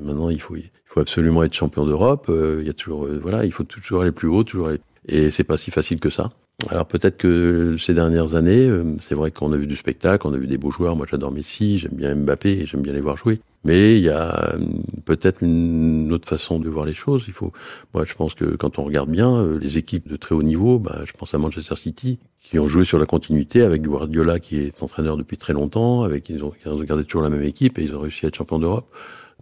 maintenant 0.00 0.30
il 0.30 0.40
faut, 0.40 0.54
il 0.54 0.70
faut 0.84 1.00
absolument 1.00 1.42
être 1.42 1.54
champion 1.54 1.84
d'Europe. 1.86 2.30
il 2.30 2.64
y 2.64 2.70
a 2.70 2.72
toujours, 2.72 3.08
voilà, 3.20 3.44
il 3.44 3.50
faut 3.50 3.64
toujours 3.64 4.02
aller 4.02 4.12
plus 4.12 4.28
haut, 4.28 4.44
toujours 4.44 4.68
aller 4.68 4.78
et 5.06 5.30
c'est 5.30 5.44
pas 5.44 5.56
si 5.56 5.70
facile 5.70 6.00
que 6.00 6.10
ça. 6.10 6.30
Alors 6.68 6.86
peut-être 6.86 7.16
que 7.16 7.76
ces 7.78 7.94
dernières 7.94 8.34
années, 8.34 8.66
euh, 8.66 8.94
c'est 9.00 9.14
vrai 9.14 9.30
qu'on 9.30 9.52
a 9.52 9.56
vu 9.56 9.66
du 9.66 9.76
spectacle, 9.76 10.26
on 10.26 10.34
a 10.34 10.36
vu 10.36 10.46
des 10.46 10.58
beaux 10.58 10.70
joueurs. 10.70 10.94
Moi, 10.94 11.06
j'adore 11.10 11.32
Messi, 11.32 11.78
j'aime 11.78 11.94
bien 11.94 12.14
Mbappé, 12.14 12.66
j'aime 12.66 12.82
bien 12.82 12.92
les 12.92 13.00
voir 13.00 13.16
jouer. 13.16 13.40
Mais 13.64 13.96
il 13.96 14.02
y 14.02 14.10
a 14.10 14.54
euh, 14.54 14.58
peut-être 15.06 15.42
une 15.42 16.12
autre 16.12 16.28
façon 16.28 16.58
de 16.58 16.68
voir 16.68 16.84
les 16.84 16.94
choses. 16.94 17.24
Il 17.28 17.32
faut, 17.32 17.52
moi, 17.94 18.04
je 18.04 18.14
pense 18.14 18.34
que 18.34 18.56
quand 18.56 18.78
on 18.78 18.84
regarde 18.84 19.10
bien 19.10 19.36
euh, 19.36 19.58
les 19.58 19.78
équipes 19.78 20.08
de 20.08 20.16
très 20.16 20.34
haut 20.34 20.42
niveau, 20.42 20.78
bah, 20.78 21.00
je 21.06 21.12
pense 21.12 21.32
à 21.32 21.38
Manchester 21.38 21.76
City, 21.76 22.18
qui 22.42 22.58
ont 22.58 22.66
joué 22.66 22.84
sur 22.84 22.98
la 22.98 23.06
continuité 23.06 23.62
avec 23.62 23.82
Guardiola, 23.82 24.38
qui 24.38 24.58
est 24.58 24.82
entraîneur 24.82 25.16
depuis 25.16 25.38
très 25.38 25.54
longtemps, 25.54 26.02
avec 26.02 26.28
ils 26.28 26.44
ont, 26.44 26.52
ils 26.64 26.70
ont 26.70 26.80
gardé 26.80 27.04
toujours 27.04 27.22
la 27.22 27.30
même 27.30 27.44
équipe 27.44 27.78
et 27.78 27.84
ils 27.84 27.94
ont 27.94 28.00
réussi 28.00 28.26
à 28.26 28.28
être 28.28 28.36
champion 28.36 28.58
d'Europe 28.58 28.86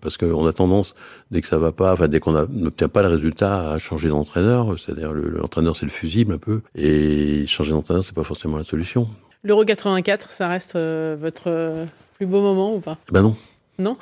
parce 0.01 0.17
qu'on 0.17 0.47
a 0.47 0.53
tendance, 0.53 0.95
dès 1.31 1.41
que 1.41 1.49
ça 1.49 1.59
va 1.59 1.73
pas, 1.73 1.93
enfin 1.93 2.09
dès 2.09 2.21
qu'on 2.21 2.33
n'obtient 2.33 2.89
pas 2.89 3.03
le 3.03 3.09
résultat, 3.09 3.73
à 3.73 3.79
changer 3.79 4.09
d'entraîneur. 4.09 4.79
C'est-à-dire 4.79 5.13
l'entraîneur 5.13 5.77
c'est 5.77 5.87
le 5.87 5.93
fusible 5.93 6.35
un 6.35 6.39
peu, 6.39 6.63
et 6.75 7.47
changer 7.47 7.73
d'entraîneur 7.73 8.05
c'est 8.05 8.15
pas 8.15 8.25
forcément 8.25 8.59
la 8.59 8.65
solution. 8.65 9.09
L'Euro 9.45 9.65
84, 9.65 10.31
ça 10.31 10.49
reste 10.49 10.77
euh, 10.77 11.17
votre 11.19 11.87
plus 12.17 12.27
beau 12.27 12.43
moment 12.43 12.75
ou 12.75 12.81
pas? 12.81 12.99
Ben 13.13 13.23
non. 13.23 13.37
Non? 13.79 13.95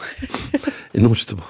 Et 0.94 1.00
non, 1.00 1.12
justement. 1.12 1.42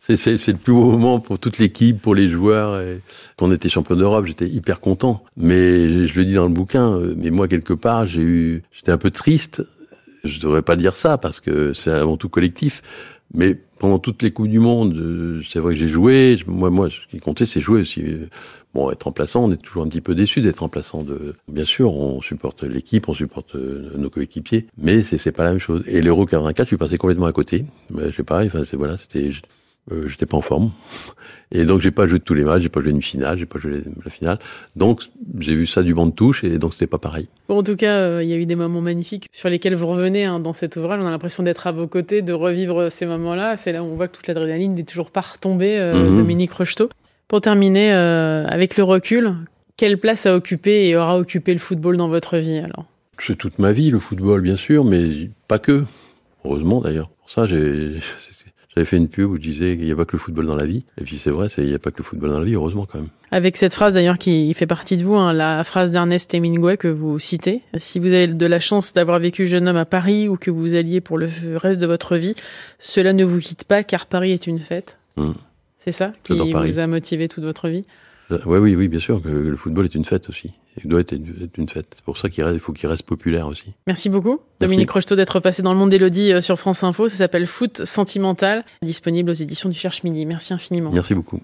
C'est 0.00 0.26
le 0.26 0.54
plus 0.54 0.72
beau 0.72 0.90
moment 0.90 1.20
pour 1.20 1.38
toute 1.38 1.58
l'équipe, 1.58 2.02
pour 2.02 2.16
les 2.16 2.28
joueurs. 2.28 2.80
Et 2.80 3.00
quand 3.36 3.46
on 3.46 3.52
était 3.52 3.68
champion 3.68 3.94
d'Europe, 3.94 4.26
j'étais 4.26 4.48
hyper 4.48 4.80
content. 4.80 5.22
Mais 5.36 6.06
je 6.06 6.18
le 6.18 6.24
dis 6.24 6.32
dans 6.32 6.48
le 6.48 6.52
bouquin, 6.52 6.92
euh, 6.94 7.14
mais 7.16 7.30
moi, 7.30 7.46
quelque 7.46 7.72
part, 7.72 8.06
j'ai 8.06 8.22
eu, 8.22 8.62
j'étais 8.72 8.90
un 8.90 8.98
peu 8.98 9.12
triste. 9.12 9.62
Je 10.24 10.40
devrais 10.40 10.62
pas 10.62 10.76
dire 10.76 10.94
ça 10.94 11.18
parce 11.18 11.40
que 11.40 11.72
c'est 11.72 11.90
avant 11.90 12.16
tout 12.16 12.28
collectif. 12.28 12.82
Mais 13.32 13.56
pendant 13.78 14.00
toutes 14.00 14.22
les 14.22 14.32
Coupes 14.32 14.48
du 14.48 14.58
Monde, 14.58 14.96
euh, 14.96 15.40
c'est 15.48 15.60
vrai 15.60 15.74
que 15.74 15.78
j'ai 15.78 15.88
joué. 15.88 16.36
Moi, 16.46 16.68
moi, 16.70 16.88
ce 16.90 17.08
qui 17.08 17.20
comptait, 17.20 17.46
c'est 17.46 17.60
jouer 17.60 17.80
aussi. 17.82 18.02
Bon, 18.74 18.90
être 18.90 19.04
remplaçant, 19.04 19.44
on 19.44 19.52
est 19.52 19.56
toujours 19.56 19.84
un 19.84 19.88
petit 19.88 20.00
peu 20.00 20.16
déçu 20.16 20.40
d'être 20.40 20.60
remplaçant. 20.60 21.04
De, 21.04 21.34
bien 21.46 21.64
sûr, 21.64 21.94
on 21.94 22.20
supporte 22.22 22.64
l'équipe, 22.64 23.08
on 23.08 23.14
supporte 23.14 23.54
euh, 23.54 23.92
nos 23.96 24.10
coéquipiers, 24.10 24.66
mais 24.78 25.02
c'est 25.02 25.32
pas 25.32 25.44
la 25.44 25.50
même 25.50 25.60
chose. 25.60 25.84
Et 25.86 26.02
l'Euro 26.02 26.26
84, 26.26 26.66
je 26.66 26.70
suis 26.70 26.76
passé 26.76 26.98
complètement 26.98 27.26
à 27.26 27.32
côté. 27.32 27.64
Je 27.96 28.10
sais 28.10 28.24
pas. 28.24 28.44
Enfin, 28.44 28.62
c'est 28.64 28.76
voilà, 28.76 28.96
c'était 28.96 29.30
euh, 29.92 30.08
j'étais 30.08 30.26
pas 30.26 30.36
en 30.36 30.40
forme. 30.40 30.70
Et 31.52 31.64
donc 31.64 31.80
j'ai 31.80 31.90
pas 31.90 32.06
joué 32.06 32.18
de 32.18 32.24
tous 32.24 32.34
les 32.34 32.44
matchs, 32.44 32.62
j'ai 32.62 32.68
pas 32.68 32.80
joué 32.80 32.90
une 32.90 33.02
finale, 33.02 33.36
j'ai 33.36 33.46
pas 33.46 33.58
joué 33.58 33.82
la 34.04 34.10
finale. 34.10 34.38
Donc 34.76 35.02
j'ai 35.38 35.54
vu 35.54 35.66
ça 35.66 35.82
du 35.82 35.94
banc 35.94 36.06
de 36.06 36.12
touche 36.12 36.44
et 36.44 36.58
donc 36.58 36.74
c'était 36.74 36.86
pas 36.86 36.98
pareil. 36.98 37.28
Bon, 37.48 37.58
en 37.58 37.62
tout 37.62 37.76
cas, 37.76 37.96
euh, 37.96 38.22
il 38.22 38.28
y 38.28 38.32
a 38.32 38.36
eu 38.36 38.46
des 38.46 38.54
moments 38.54 38.80
magnifiques 38.80 39.26
sur 39.32 39.48
lesquels 39.48 39.74
vous 39.74 39.88
revenez 39.88 40.24
hein, 40.24 40.38
dans 40.38 40.52
cet 40.52 40.76
ouvrage. 40.76 41.00
On 41.02 41.06
a 41.06 41.10
l'impression 41.10 41.42
d'être 41.42 41.66
à 41.66 41.72
vos 41.72 41.88
côtés, 41.88 42.22
de 42.22 42.32
revivre 42.32 42.90
ces 42.90 43.06
moments-là. 43.06 43.56
C'est 43.56 43.72
là 43.72 43.82
où 43.82 43.86
on 43.86 43.96
voit 43.96 44.06
que 44.06 44.16
toute 44.16 44.28
l'adrénaline 44.28 44.74
n'est 44.74 44.84
toujours 44.84 45.10
pas 45.10 45.22
retombée, 45.22 45.76
euh, 45.78 46.10
mhm. 46.10 46.16
Dominique 46.16 46.52
Rocheteau. 46.52 46.88
Pour 47.26 47.40
terminer, 47.40 47.92
avec 47.92 48.76
le 48.76 48.82
recul, 48.82 49.36
quelle 49.76 49.98
place 49.98 50.26
a 50.26 50.34
occupé 50.34 50.88
et 50.88 50.96
aura 50.96 51.16
occupé 51.16 51.52
le 51.52 51.60
football 51.60 51.96
dans 51.96 52.08
votre 52.08 52.38
vie 52.38 52.58
alors? 52.58 52.86
C'est 53.20 53.36
toute 53.36 53.60
ma 53.60 53.70
vie, 53.70 53.90
le 53.90 54.00
football, 54.00 54.40
bien 54.40 54.56
sûr, 54.56 54.84
mais 54.84 55.30
pas 55.46 55.60
que. 55.60 55.84
Heureusement 56.44 56.80
d'ailleurs. 56.80 57.08
Pour 57.08 57.30
ça, 57.30 57.46
j'ai 57.46 58.00
j'avais 58.80 58.88
fait 58.88 58.96
une 58.96 59.08
pub 59.08 59.30
où 59.30 59.36
je 59.36 59.42
disais 59.42 59.76
qu'il 59.76 59.84
n'y 59.84 59.92
a 59.92 59.96
pas 59.96 60.06
que 60.06 60.12
le 60.12 60.18
football 60.18 60.46
dans 60.46 60.54
la 60.54 60.64
vie. 60.64 60.84
Et 60.98 61.04
puis 61.04 61.18
c'est 61.18 61.30
vrai, 61.30 61.48
il 61.58 61.66
n'y 61.66 61.74
a 61.74 61.78
pas 61.78 61.90
que 61.90 61.98
le 61.98 62.02
football 62.02 62.30
dans 62.30 62.38
la 62.38 62.44
vie, 62.46 62.54
heureusement 62.54 62.86
quand 62.90 62.98
même. 62.98 63.08
Avec 63.30 63.58
cette 63.58 63.74
phrase 63.74 63.92
d'ailleurs 63.92 64.16
qui 64.16 64.54
fait 64.54 64.66
partie 64.66 64.96
de 64.96 65.04
vous, 65.04 65.16
hein, 65.16 65.34
la 65.34 65.62
phrase 65.64 65.92
d'Ernest 65.92 66.32
Hemingway 66.32 66.78
que 66.78 66.88
vous 66.88 67.18
citez. 67.18 67.60
Si 67.76 67.98
vous 67.98 68.06
avez 68.06 68.26
de 68.28 68.46
la 68.46 68.58
chance 68.58 68.94
d'avoir 68.94 69.18
vécu 69.18 69.46
jeune 69.46 69.68
homme 69.68 69.76
à 69.76 69.84
Paris 69.84 70.28
ou 70.28 70.36
que 70.36 70.50
vous 70.50 70.74
alliez 70.74 71.02
pour 71.02 71.18
le 71.18 71.28
reste 71.56 71.78
de 71.78 71.86
votre 71.86 72.16
vie, 72.16 72.34
cela 72.78 73.12
ne 73.12 73.24
vous 73.24 73.38
quitte 73.38 73.64
pas 73.64 73.84
car 73.84 74.06
Paris 74.06 74.32
est 74.32 74.46
une 74.46 74.60
fête. 74.60 74.98
Mmh. 75.16 75.32
C'est 75.78 75.92
ça 75.92 76.12
qui 76.24 76.38
vous 76.38 76.78
a 76.78 76.86
motivé 76.86 77.28
toute 77.28 77.44
votre 77.44 77.68
vie? 77.68 77.82
Oui, 78.30 78.58
oui, 78.58 78.76
oui, 78.76 78.88
bien 78.88 79.00
sûr. 79.00 79.20
Le 79.24 79.56
football 79.56 79.84
est 79.84 79.94
une 79.94 80.04
fête 80.04 80.28
aussi. 80.28 80.52
Il 80.82 80.88
doit 80.88 81.00
être 81.00 81.12
une 81.12 81.68
fête. 81.68 81.86
C'est 81.94 82.04
pour 82.04 82.16
ça 82.16 82.28
qu'il 82.28 82.58
faut 82.60 82.72
qu'il 82.72 82.88
reste 82.88 83.02
populaire 83.02 83.46
aussi. 83.46 83.66
Merci 83.86 84.08
beaucoup, 84.08 84.40
Dominique 84.60 84.90
Rocheteau, 84.90 85.16
d'être 85.16 85.40
passé 85.40 85.62
dans 85.62 85.72
le 85.72 85.78
monde 85.78 85.90
d'Elodie 85.90 86.32
euh, 86.32 86.40
sur 86.40 86.58
France 86.58 86.82
Info. 86.84 87.08
Ça 87.08 87.16
s'appelle 87.16 87.46
Foot 87.46 87.84
Sentimental, 87.84 88.62
disponible 88.82 89.30
aux 89.30 89.34
éditions 89.34 89.68
du 89.68 89.76
Cherche 89.76 90.02
Midi. 90.04 90.26
Merci 90.26 90.52
infiniment. 90.52 90.90
Merci 90.92 91.14
beaucoup. 91.14 91.38